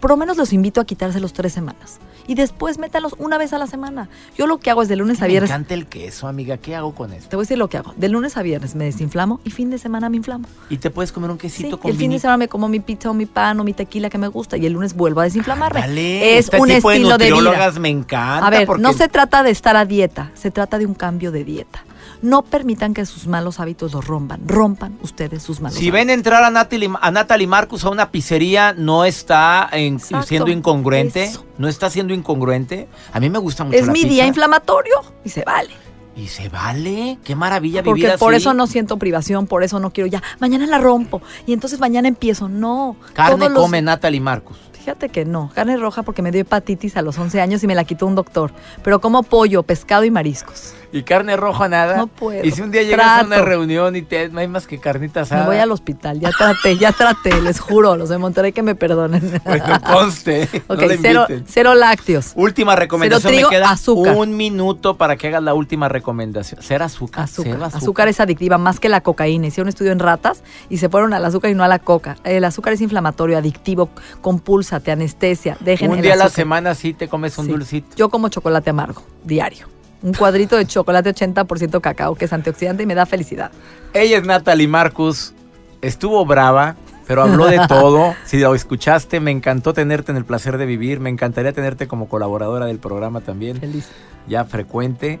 Por 0.00 0.10
lo 0.10 0.16
menos 0.16 0.36
los 0.36 0.52
invito 0.52 0.80
a 0.80 0.84
quitárselos 0.84 1.32
tres 1.32 1.52
semanas. 1.52 1.98
Y 2.28 2.34
después 2.36 2.78
métanlos 2.78 3.16
una 3.18 3.38
vez 3.38 3.52
a 3.52 3.58
la 3.58 3.66
semana. 3.66 4.08
Yo 4.36 4.46
lo 4.46 4.58
que 4.58 4.70
hago 4.70 4.82
es 4.82 4.88
de 4.88 4.94
lunes 4.96 5.18
a 5.20 5.22
Me 5.22 5.28
viernes. 5.30 5.50
encanta 5.50 5.74
el 5.74 5.86
queso, 5.86 6.28
amiga. 6.28 6.58
¿Qué 6.58 6.76
hago 6.76 6.94
con 6.94 7.12
esto? 7.12 7.30
Te 7.30 7.36
voy 7.36 7.42
a 7.42 7.44
decir 7.44 7.58
lo 7.58 7.68
que 7.68 7.78
hago. 7.78 7.94
De 7.96 8.08
lunes 8.08 8.36
a 8.36 8.42
viernes 8.42 8.74
me 8.76 8.84
desinflamo 8.84 9.40
y 9.44 9.50
fin 9.50 9.70
de 9.70 9.78
semana 9.78 10.08
me 10.10 10.18
inflamo. 10.18 10.46
Y 10.70 10.76
te 10.76 10.90
puedes 10.90 11.10
comer 11.10 11.30
un 11.30 11.38
Sí, 11.38 11.42
quesito 11.42 11.76
y 11.76 11.78
con 11.78 11.90
el 11.90 11.96
fin 11.96 12.10
de 12.10 12.18
semana 12.20 12.36
me 12.36 12.48
como 12.48 12.68
mi 12.68 12.80
pizza 12.80 13.10
o 13.10 13.14
mi 13.14 13.26
pan 13.26 13.58
o 13.58 13.64
mi 13.64 13.72
tequila 13.72 14.10
que 14.10 14.18
me 14.18 14.28
gusta 14.28 14.56
y 14.58 14.66
el 14.66 14.74
lunes 14.74 14.94
vuelvo 14.94 15.20
a 15.22 15.24
desinflamarme. 15.24 15.80
Dale, 15.80 16.38
es 16.38 16.44
este 16.44 16.60
un 16.60 16.68
tipo 16.68 16.90
estilo 16.90 17.16
de 17.18 17.24
de, 17.24 17.32
vida. 17.32 17.72
me 17.80 17.88
encanta. 17.88 18.46
A 18.46 18.50
ver, 18.50 18.66
porque 18.66 18.82
no 18.82 18.92
se 18.92 19.08
trata 19.08 19.42
de 19.42 19.50
estar 19.50 19.76
a 19.76 19.84
dieta, 19.86 20.30
se 20.34 20.50
trata 20.50 20.78
de 20.78 20.84
un 20.86 20.94
cambio 20.94 21.32
de 21.32 21.44
dieta. 21.44 21.82
No 22.20 22.42
permitan 22.42 22.94
que 22.94 23.06
sus 23.06 23.26
malos 23.26 23.60
hábitos 23.60 23.92
los 23.92 24.06
rompan. 24.06 24.40
Rompan 24.46 24.98
ustedes 25.02 25.42
sus 25.42 25.60
malos 25.60 25.78
Si 25.78 25.84
hábitos. 25.88 25.94
ven 25.94 26.10
entrar 26.10 26.42
a 26.42 26.50
Natalie, 26.50 26.90
a 27.00 27.10
Natalie 27.10 27.46
Marcus 27.46 27.84
a 27.84 27.90
una 27.90 28.10
pizzería, 28.10 28.72
no 28.76 29.04
está 29.04 29.68
en- 29.72 29.94
Exacto, 29.96 30.26
siendo 30.26 30.50
incongruente. 30.50 31.24
eso. 31.24 31.44
No 31.58 31.68
está 31.68 31.90
siendo 31.90 32.12
incongruente. 32.14 32.88
A 33.12 33.20
mí 33.20 33.30
me 33.30 33.38
gusta 33.38 33.64
mucho 33.64 33.76
es 33.78 33.86
la 33.86 33.92
mi 33.92 34.00
pizza. 34.00 34.14
día 34.14 34.26
inflamatorio 34.26 34.94
y 35.24 35.28
se 35.28 35.42
vale. 35.44 35.70
Y 36.16 36.26
se 36.26 36.48
vale. 36.48 37.18
Qué 37.22 37.36
maravilla 37.36 37.84
Porque 37.84 38.02
vivir 38.02 38.18
por 38.18 38.34
así. 38.34 38.42
eso 38.42 38.52
no 38.52 38.66
siento 38.66 38.96
privación, 38.96 39.46
por 39.46 39.62
eso 39.62 39.78
no 39.78 39.90
quiero 39.92 40.08
ya. 40.08 40.20
Mañana 40.40 40.66
la 40.66 40.78
rompo 40.78 41.22
y 41.46 41.52
entonces 41.52 41.78
mañana 41.78 42.08
empiezo. 42.08 42.48
No. 42.48 42.96
Carne 43.12 43.48
los- 43.48 43.62
come 43.62 43.80
Natalie 43.82 44.20
Marcus. 44.20 44.56
Fíjate 44.78 45.08
que 45.08 45.24
no. 45.24 45.50
Carne 45.54 45.76
roja 45.76 46.02
porque 46.02 46.22
me 46.22 46.30
dio 46.30 46.42
hepatitis 46.42 46.96
a 46.96 47.02
los 47.02 47.18
11 47.18 47.40
años 47.40 47.62
y 47.64 47.66
me 47.66 47.74
la 47.74 47.84
quitó 47.84 48.06
un 48.06 48.14
doctor. 48.14 48.52
Pero 48.82 49.00
como 49.00 49.22
pollo, 49.22 49.62
pescado 49.62 50.04
y 50.04 50.10
mariscos. 50.10 50.74
Y 50.90 51.02
carne 51.02 51.36
roja 51.36 51.68
nada. 51.68 51.96
No 51.96 52.06
puedo. 52.06 52.42
Y 52.44 52.50
si 52.50 52.62
un 52.62 52.70
día 52.70 52.82
llegas 52.82 53.22
a 53.22 53.24
una 53.24 53.42
reunión 53.42 53.94
y 53.94 54.02
te, 54.02 54.30
no 54.30 54.40
hay 54.40 54.48
más 54.48 54.66
que 54.66 54.78
carnita 54.78 55.22
asada. 55.22 55.42
Me 55.42 55.48
voy 55.48 55.58
al 55.58 55.70
hospital, 55.70 56.18
ya 56.18 56.30
traté, 56.30 56.78
ya 56.78 56.92
traté, 56.92 57.42
les 57.42 57.60
juro, 57.60 57.96
los 57.96 58.08
de 58.08 58.16
Monterrey 58.16 58.52
que 58.52 58.62
me 58.62 58.74
perdonen. 58.74 59.42
Bueno, 59.48 59.80
conste. 59.80 60.48
ok, 60.68 60.82
cero, 61.00 61.26
cero 61.46 61.74
lácteos. 61.74 62.32
Última 62.34 62.76
recomendación. 62.76 63.32
trigo, 63.32 63.48
me 63.48 63.56
queda 63.56 63.70
azúcar. 63.70 64.14
un 64.16 64.36
minuto 64.36 64.96
para 64.96 65.16
que 65.16 65.28
hagas 65.28 65.42
la 65.42 65.54
última 65.54 65.88
recomendación. 65.88 66.62
Ser 66.62 66.82
azúcar. 66.82 67.24
Azúcar. 67.24 67.52
Cero 67.54 67.64
azúcar. 67.64 68.08
es 68.08 68.20
adictiva 68.20 68.58
más 68.58 68.78
que 68.78 68.88
la 68.88 69.00
cocaína. 69.00 69.46
Hicieron 69.46 69.66
un 69.66 69.70
estudio 69.70 69.92
en 69.92 69.98
ratas 69.98 70.42
y 70.68 70.78
se 70.78 70.88
fueron 70.88 71.14
al 71.14 71.24
azúcar 71.24 71.50
y 71.50 71.54
no 71.54 71.64
a 71.64 71.68
la 71.68 71.78
coca. 71.78 72.16
El 72.24 72.44
azúcar 72.44 72.74
es 72.74 72.80
inflamatorio, 72.80 73.38
adictivo, 73.38 73.88
compulsa, 74.20 74.77
te 74.80 74.90
anestesia. 74.92 75.56
Dejen 75.60 75.90
Un 75.90 76.00
día 76.00 76.14
a 76.14 76.16
la 76.16 76.28
semana 76.28 76.74
sí 76.74 76.92
te 76.94 77.08
comes 77.08 77.36
un 77.38 77.46
Sí. 77.46 77.52
dulcito. 77.52 77.96
Yo 77.96 78.08
como 78.08 78.28
chocolate 78.28 78.70
amargo, 78.70 79.02
diario. 79.24 79.66
Un 80.02 80.14
cuadrito 80.14 80.56
de 80.56 80.64
chocolate 80.66 81.10
80% 81.10 81.80
cacao, 81.80 82.14
que 82.14 82.26
es 82.26 82.32
antioxidante 82.32 82.84
y 82.84 82.86
me 82.86 82.94
da 82.94 83.04
felicidad. 83.06 83.50
Ella 83.94 84.18
es 84.18 84.24
Natalie 84.24 84.68
Marcus. 84.68 85.34
Estuvo 85.82 86.24
brava, 86.24 86.76
pero 87.06 87.22
habló 87.22 87.46
de 87.46 87.60
todo. 87.66 88.14
Si 88.24 88.38
lo 88.38 88.54
escuchaste, 88.54 89.18
me 89.20 89.30
encantó 89.32 89.72
tenerte 89.74 90.12
en 90.12 90.18
el 90.18 90.24
placer 90.24 90.56
de 90.58 90.66
vivir. 90.66 91.00
Me 91.00 91.10
encantaría 91.10 91.52
tenerte 91.52 91.88
como 91.88 92.08
colaboradora 92.08 92.66
del 92.66 92.78
programa 92.78 93.20
también. 93.22 93.58
Feliz. 93.58 93.88
Ya 94.28 94.44
frecuente. 94.44 95.18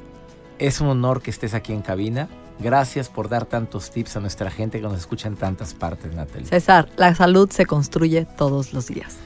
Es 0.60 0.80
un 0.80 0.88
honor 0.88 1.22
que 1.22 1.30
estés 1.30 1.54
aquí 1.54 1.72
en 1.72 1.82
cabina. 1.82 2.28
Gracias 2.60 3.08
por 3.08 3.28
dar 3.28 3.46
tantos 3.46 3.90
tips 3.92 4.16
a 4.16 4.20
nuestra 4.20 4.50
gente 4.50 4.78
que 4.80 4.84
nos 4.88 4.98
escucha 4.98 5.28
en 5.28 5.36
tantas 5.36 5.74
partes, 5.74 6.12
Natalie. 6.12 6.46
César, 6.46 6.88
la 6.96 7.14
salud 7.14 7.48
se 7.50 7.66
construye 7.66 8.26
todos 8.36 8.72
los 8.72 8.88
días. 8.88 9.16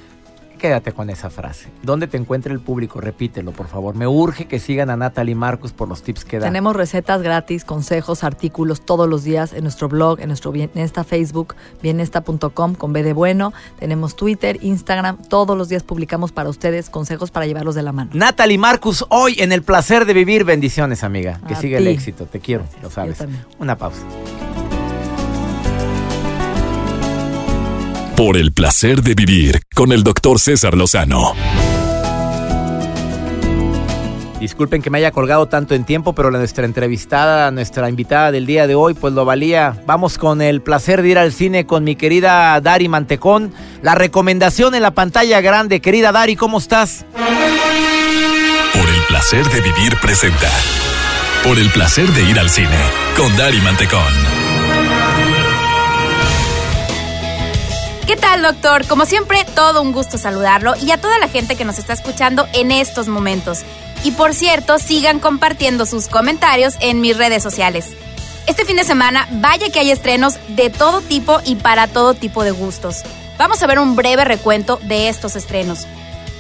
Quédate 0.63 0.93
con 0.93 1.11
esa 1.11 1.29
frase. 1.29 1.71
¿Dónde 1.83 2.07
te 2.07 2.17
encuentra 2.17 2.53
el 2.53 2.61
público? 2.61 3.01
Repítelo, 3.01 3.51
por 3.51 3.67
favor. 3.67 3.97
Me 3.97 4.07
urge 4.07 4.47
que 4.47 4.61
sigan 4.61 4.91
a 4.91 4.97
Natalie 4.97 5.35
Marcus 5.35 5.73
por 5.73 5.89
los 5.89 6.05
tips 6.05 6.25
que 6.25 6.39
da. 6.39 6.47
Tenemos 6.47 6.77
recetas 6.77 7.21
gratis, 7.21 7.65
consejos, 7.65 8.23
artículos 8.23 8.81
todos 8.83 9.09
los 9.09 9.25
días 9.25 9.55
en 9.55 9.65
nuestro 9.65 9.89
blog, 9.89 10.21
en 10.21 10.29
nuestro 10.29 10.53
Bienesta 10.53 11.03
Facebook, 11.03 11.57
bienesta.com 11.83 12.77
con 12.77 12.93
B 12.93 13.03
de 13.03 13.13
bueno. 13.13 13.53
Tenemos 13.81 14.15
Twitter, 14.15 14.61
Instagram, 14.63 15.19
todos 15.29 15.59
los 15.59 15.69
días 15.69 15.83
publicamos 15.83 16.31
para 16.31 16.49
ustedes 16.49 16.91
consejos 16.91 17.33
para 17.33 17.47
llevarlos 17.47 17.75
de 17.75 17.83
la 17.83 17.91
mano. 17.91 18.13
Natalie 18.15 18.57
Marcus, 18.57 19.05
hoy 19.09 19.35
en 19.39 19.51
el 19.51 19.65
placer 19.65 20.05
de 20.05 20.15
vivir. 20.15 20.45
Bendiciones, 20.45 21.03
amiga. 21.03 21.41
Que 21.49 21.55
A 21.55 21.61
siga 21.61 21.79
el 21.79 21.89
éxito. 21.89 22.27
Te 22.27 22.39
quiero, 22.39 22.63
Gracias, 22.63 22.83
lo 22.85 22.91
sabes. 22.91 23.25
Una 23.59 23.77
pausa. 23.77 23.99
Por 28.25 28.37
el 28.37 28.53
placer 28.53 29.03
de 29.03 29.15
vivir 29.17 29.63
con 29.75 29.91
el 29.91 30.05
doctor 30.05 30.39
César 30.39 30.77
Lozano. 30.77 31.35
Disculpen 34.39 34.81
que 34.81 34.91
me 34.91 34.99
haya 34.99 35.11
colgado 35.11 35.47
tanto 35.49 35.75
en 35.75 35.83
tiempo, 35.83 36.13
pero 36.13 36.31
la 36.31 36.39
nuestra 36.39 36.65
entrevistada, 36.65 37.51
nuestra 37.51 37.89
invitada 37.89 38.31
del 38.31 38.47
día 38.47 38.69
de 38.69 38.77
hoy, 38.77 38.95
pues 38.95 39.13
lo 39.13 39.25
valía. 39.25 39.77
Vamos 39.87 40.19
con 40.19 40.41
el 40.41 40.63
placer 40.63 41.03
de 41.03 41.09
ir 41.09 41.19
al 41.19 41.33
cine 41.33 41.67
con 41.67 41.83
mi 41.83 41.97
querida 41.97 42.61
Dari 42.61 42.89
Mantecón. 42.89 43.53
La 43.83 43.97
recomendación 43.97 44.77
en 44.77 44.83
la 44.83 44.93
pantalla 44.93 45.41
grande. 45.41 45.81
Querida 45.81 46.13
Dari, 46.13 46.37
¿cómo 46.37 46.59
estás? 46.59 47.05
Por 48.73 48.89
el 48.89 49.03
placer 49.09 49.45
de 49.47 49.63
vivir 49.63 49.97
presenta. 50.01 50.49
Por 51.43 51.59
el 51.59 51.69
placer 51.71 52.07
de 52.07 52.23
ir 52.31 52.39
al 52.39 52.51
cine 52.51 52.79
con 53.17 53.37
Dari 53.37 53.61
Mantecón. 53.63 54.32
¿Qué 58.07 58.17
tal, 58.17 58.43
doctor? 58.43 58.87
Como 58.89 59.07
siempre, 59.07 59.47
todo 59.55 59.81
un 59.81 59.93
gusto 59.93 60.19
saludarlo 60.19 60.75
y 60.83 60.91
a 60.91 60.99
toda 60.99 61.19
la 61.19 61.29
gente 61.29 61.55
que 61.55 61.65
nos 61.65 61.79
está 61.79 61.93
escuchando 61.93 62.49
en 62.53 62.73
estos 62.73 63.07
momentos. 63.07 63.61
Y 64.03 64.11
por 64.11 64.35
cierto, 64.35 64.79
sigan 64.79 65.21
compartiendo 65.21 65.87
sus 65.87 66.09
comentarios 66.09 66.75
en 66.81 67.01
mis 67.01 67.17
redes 67.17 67.45
sociales. 67.45 67.93
Este 68.49 68.65
fin 68.65 68.77
de 68.77 68.83
semana, 68.85 69.29
vaya 69.31 69.71
que 69.71 69.79
hay 69.79 69.93
estrenos 69.93 70.35
de 70.49 70.69
todo 70.69 71.01
tipo 71.01 71.41
y 71.45 71.55
para 71.55 71.87
todo 71.87 72.15
tipo 72.15 72.43
de 72.43 72.51
gustos. 72.51 73.03
Vamos 73.39 73.63
a 73.63 73.69
ver 73.69 73.79
un 73.79 73.95
breve 73.95 74.25
recuento 74.25 74.81
de 74.83 75.09
estos 75.09 75.37
estrenos. 75.37 75.87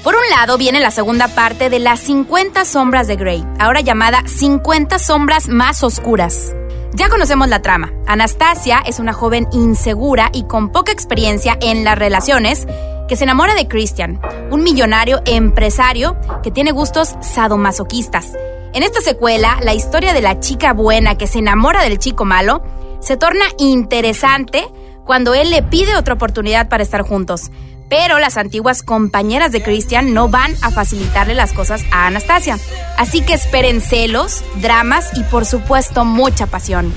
Por 0.02 0.16
un 0.16 0.30
lado 0.30 0.58
viene 0.58 0.80
la 0.80 0.90
segunda 0.90 1.28
parte 1.28 1.70
de 1.70 1.78
las 1.78 2.00
50 2.00 2.64
sombras 2.64 3.06
de 3.06 3.14
Grey, 3.14 3.44
ahora 3.60 3.82
llamada 3.82 4.24
50 4.26 4.98
sombras 4.98 5.46
más 5.46 5.84
oscuras. 5.84 6.52
Ya 6.94 7.08
conocemos 7.08 7.48
la 7.48 7.62
trama. 7.62 7.90
Anastasia 8.06 8.82
es 8.84 8.98
una 8.98 9.14
joven 9.14 9.48
insegura 9.52 10.30
y 10.34 10.44
con 10.44 10.70
poca 10.70 10.92
experiencia 10.92 11.56
en 11.62 11.84
las 11.84 11.98
relaciones 11.98 12.66
que 13.08 13.16
se 13.16 13.24
enamora 13.24 13.54
de 13.54 13.66
Christian, 13.66 14.20
un 14.50 14.62
millonario 14.62 15.22
empresario 15.24 16.16
que 16.42 16.50
tiene 16.50 16.70
gustos 16.70 17.16
sadomasoquistas. 17.22 18.34
En 18.74 18.82
esta 18.82 19.00
secuela, 19.00 19.58
la 19.62 19.72
historia 19.72 20.12
de 20.12 20.20
la 20.20 20.38
chica 20.40 20.74
buena 20.74 21.16
que 21.16 21.26
se 21.26 21.38
enamora 21.38 21.82
del 21.82 21.98
chico 21.98 22.26
malo 22.26 22.62
se 23.00 23.16
torna 23.16 23.44
interesante 23.56 24.66
cuando 25.04 25.32
él 25.32 25.50
le 25.50 25.62
pide 25.62 25.96
otra 25.96 26.14
oportunidad 26.14 26.68
para 26.68 26.82
estar 26.82 27.02
juntos. 27.02 27.50
Pero 27.92 28.18
las 28.18 28.38
antiguas 28.38 28.82
compañeras 28.82 29.52
de 29.52 29.62
Christian 29.62 30.14
no 30.14 30.30
van 30.30 30.56
a 30.62 30.70
facilitarle 30.70 31.34
las 31.34 31.52
cosas 31.52 31.82
a 31.92 32.06
Anastasia. 32.06 32.58
Así 32.96 33.20
que 33.20 33.34
esperen 33.34 33.82
celos, 33.82 34.42
dramas 34.62 35.10
y 35.14 35.22
por 35.24 35.44
supuesto 35.44 36.06
mucha 36.06 36.46
pasión. 36.46 36.90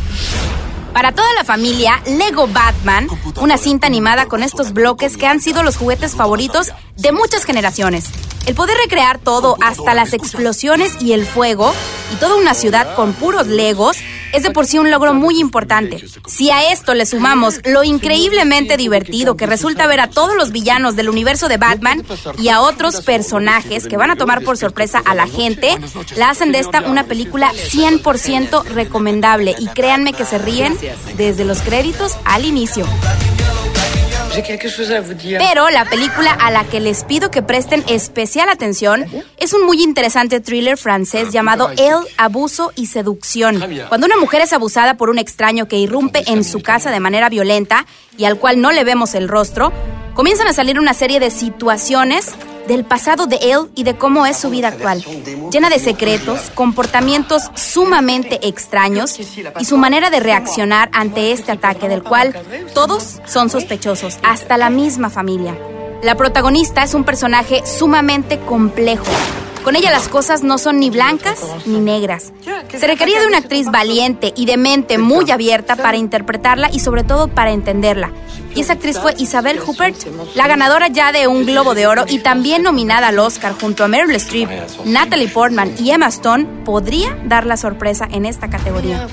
Para 0.94 1.12
toda 1.12 1.28
la 1.34 1.44
familia, 1.44 2.02
Lego 2.06 2.48
Batman, 2.48 3.10
una 3.42 3.58
cinta 3.58 3.88
animada 3.88 4.28
con 4.28 4.42
estos 4.42 4.72
bloques 4.72 5.18
que 5.18 5.28
han 5.28 5.42
sido 5.42 5.64
los 5.64 5.76
juguetes 5.76 6.16
favoritos 6.16 6.72
de 6.96 7.12
muchas 7.12 7.44
generaciones. 7.44 8.06
El 8.46 8.56
poder 8.56 8.78
recrear 8.78 9.20
todo, 9.20 9.58
hasta 9.62 9.96
las 9.96 10.14
explosiones 10.14 10.94
y 11.02 11.12
el 11.12 11.26
fuego, 11.26 11.74
y 12.14 12.16
toda 12.22 12.38
una 12.38 12.54
ciudad 12.54 12.96
con 12.96 13.12
puros 13.12 13.48
Legos, 13.48 13.98
es 14.34 14.44
de 14.44 14.52
por 14.52 14.66
sí 14.66 14.80
un 14.80 14.92
logro 14.92 15.14
muy 15.14 15.40
importante. 15.40 16.04
Si 16.28 16.52
a 16.52 16.72
esto 16.72 16.94
le 16.94 17.06
sumamos 17.06 17.60
lo 17.66 17.84
increíblemente 17.84 18.78
divertido 18.78 19.38
que 19.38 19.46
resulta 19.46 19.88
ver 19.88 20.00
a 20.00 20.10
todos 20.10 20.36
los 20.36 20.52
villanos 20.52 20.96
del 20.96 21.10
universo 21.10 21.48
de 21.48 21.58
Batman 21.58 22.04
y 22.38 22.50
a 22.50 22.62
otros 22.62 23.02
personajes 23.02 23.88
que 23.88 23.98
van 23.98 24.12
a 24.12 24.16
tomar 24.16 24.44
por 24.44 24.58
sorpresa 24.58 25.02
a 25.06 25.16
la 25.16 25.28
gente, 25.28 25.78
la 26.16 26.30
hacen 26.30 26.52
de 26.52 26.60
esta 26.60 26.82
una 26.82 27.06
película 27.06 27.52
100% 27.52 28.64
recomendable 28.66 29.56
y 29.58 29.68
créanme 29.68 30.14
que 30.14 30.26
se 30.26 30.38
ríen 30.38 30.78
desde 31.18 31.46
los 31.46 31.62
créditos 31.62 32.14
al 32.26 32.46
inicio. 32.46 32.86
Pero 35.38 35.70
la 35.70 35.86
película 35.86 36.32
a 36.32 36.52
la 36.52 36.64
que 36.64 36.80
les 36.80 37.04
pido 37.04 37.32
que 37.32 37.42
presten 37.42 37.84
especial 37.88 38.50
atención 38.50 39.06
es 39.38 39.54
un 39.54 39.66
muy 39.66 39.82
interesante 39.82 40.40
thriller 40.40 40.78
francés 40.78 41.32
llamado 41.32 41.70
El 41.78 41.96
Abuso 42.18 42.72
y 42.76 42.88
Seducción. 42.88 43.64
Cuando 43.90 44.08
una 44.08 44.18
mujer 44.18 44.42
es 44.42 44.54
abusada 44.54 44.96
por 44.96 45.10
un 45.10 45.18
extraño 45.18 45.68
que 45.68 45.78
irrumpe 45.78 46.24
en 46.28 46.44
su 46.44 46.62
casa 46.62 46.92
de 46.92 47.00
manera 47.00 47.30
violenta 47.30 47.86
y 48.18 48.26
al 48.26 48.38
cual 48.38 48.62
no 48.62 48.72
le 48.72 48.84
vemos 48.84 49.16
el 49.16 49.28
rostro, 49.28 49.72
comienzan 50.14 50.48
a 50.48 50.54
salir 50.54 50.80
una 50.80 50.94
serie 50.94 51.20
de 51.20 51.32
situaciones 51.32 52.34
del 52.68 52.86
pasado 52.86 53.26
de 53.28 53.38
él 53.38 53.70
y 53.76 53.84
de 53.84 53.98
cómo 53.98 54.26
es 54.26 54.38
su 54.38 54.50
vida 54.50 54.70
actual, 54.70 55.04
llena 55.52 55.70
de 55.70 55.80
secretos, 55.80 56.52
comportamientos 56.54 57.44
sumamente 57.56 58.48
extraños 58.48 59.20
y 59.60 59.66
su 59.66 59.78
manera 59.78 60.10
de 60.10 60.20
reaccionar 60.20 60.90
ante 60.94 61.32
este 61.32 61.52
ataque 61.52 61.90
del 61.90 62.04
cual 62.04 62.36
todos 62.74 63.20
son 63.26 63.50
sospechosos, 63.50 64.20
hasta 64.24 64.58
la 64.58 64.70
misma 64.70 65.10
familia. 65.10 65.58
La 66.04 66.16
protagonista 66.16 66.84
es 66.84 66.94
un 66.94 67.04
personaje 67.04 67.66
sumamente 67.66 68.40
complejo. 68.40 69.06
Con 69.66 69.76
ella 69.76 69.90
las 69.90 70.10
cosas 70.10 70.44
no 70.44 70.60
son 70.60 70.80
ni 70.80 70.92
blancas 70.92 71.40
ni 71.66 71.80
negras. 71.80 72.32
Se 72.70 72.86
requería 72.86 73.20
de 73.20 73.26
una 73.26 73.40
actriz 73.40 73.66
valiente 73.72 74.32
y 74.38 74.46
de 74.46 74.58
mente 74.58 75.00
muy 75.00 75.32
abierta 75.32 75.76
para 75.76 75.98
interpretarla 75.98 76.70
y 76.72 76.80
sobre 76.80 77.04
todo 77.04 77.30
para 77.30 77.52
entenderla. 77.52 78.12
Y 78.54 78.62
esa 78.62 78.74
actriz 78.74 79.00
fue 79.00 79.16
Isabel 79.18 79.60
Huppert, 79.60 79.98
la 80.36 80.48
ganadora 80.48 80.88
ya 80.88 81.12
de 81.12 81.28
un 81.28 81.48
Globo 81.48 81.74
de 81.74 81.88
Oro 81.88 82.06
y 82.08 82.20
también 82.20 82.62
nominada 82.62 83.08
al 83.08 83.18
Oscar 83.18 83.56
junto 83.60 83.84
a 83.84 83.88
Meryl 83.88 84.16
Streep, 84.18 84.50
Natalie 84.86 85.30
Portman 85.30 85.74
y 85.80 85.90
Emma 85.90 86.10
Stone, 86.10 86.46
podría 86.64 87.18
dar 87.26 87.48
la 87.48 87.58
sorpresa 87.58 88.08
en 88.12 88.28
esta 88.28 88.52
categoría. 88.52 89.08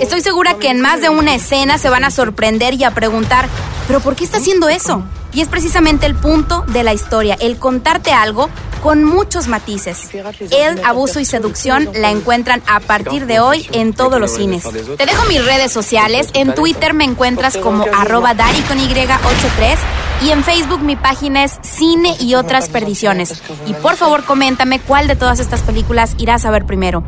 Estoy 0.00 0.20
segura 0.20 0.58
que 0.58 0.68
en 0.68 0.82
más 0.82 1.00
de 1.00 1.08
una 1.08 1.34
escena 1.34 1.78
se 1.78 1.88
van 1.88 2.04
a 2.04 2.10
sorprender 2.10 2.74
y 2.74 2.84
a 2.84 2.90
preguntar, 2.90 3.48
¿pero 3.86 4.00
por 4.00 4.16
qué 4.16 4.24
está 4.24 4.36
haciendo 4.36 4.68
eso? 4.68 5.02
Y 5.34 5.40
es 5.40 5.48
precisamente 5.48 6.06
el 6.06 6.14
punto 6.14 6.64
de 6.68 6.84
la 6.84 6.94
historia, 6.94 7.36
el 7.40 7.58
contarte 7.58 8.12
algo 8.12 8.48
con 8.84 9.02
muchos 9.02 9.48
matices. 9.48 10.10
El 10.50 10.84
abuso 10.84 11.18
y 11.18 11.24
seducción 11.24 11.88
la 11.94 12.10
encuentran 12.10 12.62
a 12.66 12.80
partir 12.80 13.26
de 13.26 13.40
hoy 13.40 13.66
en 13.72 13.94
todos 13.94 14.20
los 14.20 14.32
cines. 14.32 14.62
Te 14.62 15.06
dejo 15.06 15.24
mis 15.26 15.44
redes 15.44 15.72
sociales. 15.72 16.28
En 16.34 16.54
Twitter 16.54 16.92
me 16.92 17.04
encuentras 17.04 17.56
como 17.56 17.86
arroba 17.96 18.34
Dari 18.34 18.60
con 18.60 18.78
Y83 18.78 19.76
y 20.22 20.30
en 20.30 20.44
Facebook 20.44 20.82
mi 20.82 20.96
página 20.96 21.44
es 21.44 21.58
Cine 21.62 22.14
y 22.20 22.34
otras 22.34 22.68
perdiciones. 22.68 23.42
Y 23.66 23.72
por 23.72 23.96
favor 23.96 24.24
coméntame 24.24 24.80
cuál 24.80 25.08
de 25.08 25.16
todas 25.16 25.40
estas 25.40 25.62
películas 25.62 26.14
irás 26.18 26.44
a 26.44 26.50
ver 26.50 26.66
primero. 26.66 27.04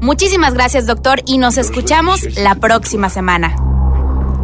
Muchísimas 0.00 0.54
gracias 0.54 0.86
doctor 0.86 1.20
y 1.26 1.36
nos 1.38 1.58
escuchamos 1.58 2.22
la 2.38 2.54
próxima 2.54 3.10
semana. 3.10 3.67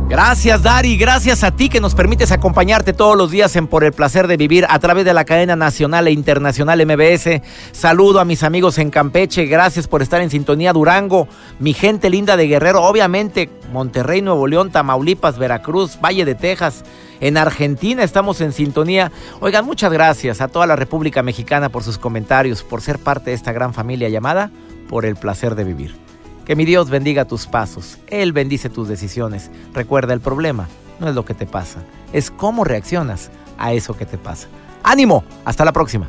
Gracias, 0.07 0.63
Dari. 0.63 0.99
Gracias 0.99 1.43
a 1.43 1.57
ti 1.57 1.71
que 1.71 1.81
nos 1.81 1.95
permites 1.95 2.31
acompañarte 2.31 2.93
todos 2.93 3.17
los 3.17 3.31
días 3.31 3.57
en 3.57 3.67
Por 3.67 3.85
el 3.85 3.93
placer 3.93 4.29
de 4.29 4.37
vivir 4.37 4.67
a 4.69 4.79
través 4.79 5.07
de 5.07 5.15
la 5.15 5.25
cadena 5.25 5.57
nacional 5.57 6.07
e 6.07 6.13
internacional 6.13 6.85
MBS. 6.85 7.41
Saludo 7.73 8.21
a 8.21 8.25
mis 8.27 8.43
amigos 8.43 8.79
en 8.79 8.91
Campeche. 8.91 9.47
Gracias 9.47 9.89
por 9.89 10.03
estar 10.03 10.21
en 10.21 10.29
sintonía 10.29 10.75
Durango. 10.75 11.27
Mi 11.59 11.73
gente 11.73 12.11
linda 12.11 12.37
de 12.37 12.47
Guerrero, 12.47 12.83
obviamente 12.83 13.49
Monterrey, 13.73 14.21
Nuevo 14.21 14.47
León, 14.47 14.71
Tamaulipas, 14.71 15.39
Veracruz, 15.39 15.99
Valle 16.05 16.27
de 16.27 16.35
Texas. 16.35 16.85
En 17.21 17.39
Argentina 17.39 18.05
estamos 18.05 18.43
en 18.43 18.53
sintonía. 18.53 19.11
Oigan, 19.41 19.65
muchas 19.65 19.91
gracias 19.91 20.43
a 20.43 20.49
toda 20.49 20.67
la 20.67 20.77
República 20.77 21.23
Mexicana 21.23 21.71
por 21.71 21.83
sus 21.83 21.97
comentarios, 21.97 22.63
por 22.63 22.83
ser 22.83 22.99
parte 22.99 23.31
de 23.31 23.37
esta 23.37 23.53
gran 23.53 23.73
familia 23.73 24.11
llamada 24.11 24.51
Por 24.87 25.07
el 25.07 25.17
placer 25.17 25.55
de 25.55 25.65
vivir. 25.65 26.04
Que 26.45 26.57
mi 26.57 26.65
Dios 26.65 26.91
bendiga 26.91 27.25
tus 27.25 27.47
pasos. 27.47 27.99
Él 28.07 28.33
bendice 28.33 28.69
tus 28.69 28.89
decisiones. 28.89 29.51
Recuerda, 29.73 30.13
el 30.13 30.21
problema 30.21 30.69
no 31.01 31.09
es 31.09 31.15
lo 31.15 31.25
que 31.25 31.35
te 31.35 31.47
pasa, 31.47 31.83
es 32.13 32.31
cómo 32.31 32.65
reaccionas 32.65 33.31
a 33.59 33.73
eso 33.73 33.97
que 33.97 34.07
te 34.07 34.19
pasa. 34.19 34.49
ánimo, 34.83 35.25
hasta 35.45 35.65
la 35.65 35.73
próxima. 35.73 36.07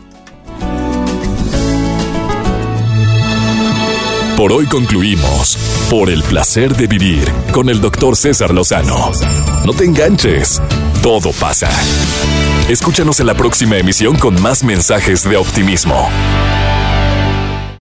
Por 4.36 4.52
hoy 4.52 4.66
concluimos 4.66 5.58
por 5.90 6.10
el 6.10 6.22
placer 6.24 6.76
de 6.76 6.88
vivir 6.88 7.32
con 7.54 7.70
el 7.70 7.80
doctor 7.80 8.18
César 8.18 8.54
Lozano. 8.54 9.12
No 9.66 9.74
te 9.74 9.86
enganches, 9.86 10.62
todo 11.02 11.32
pasa. 11.32 11.70
Escúchanos 12.68 13.22
en 13.22 13.28
la 13.28 13.34
próxima 13.36 13.78
emisión 13.78 14.18
con 14.18 14.42
más 14.42 14.62
mensajes 14.62 15.24
de 15.24 15.38
optimismo. 15.38 16.10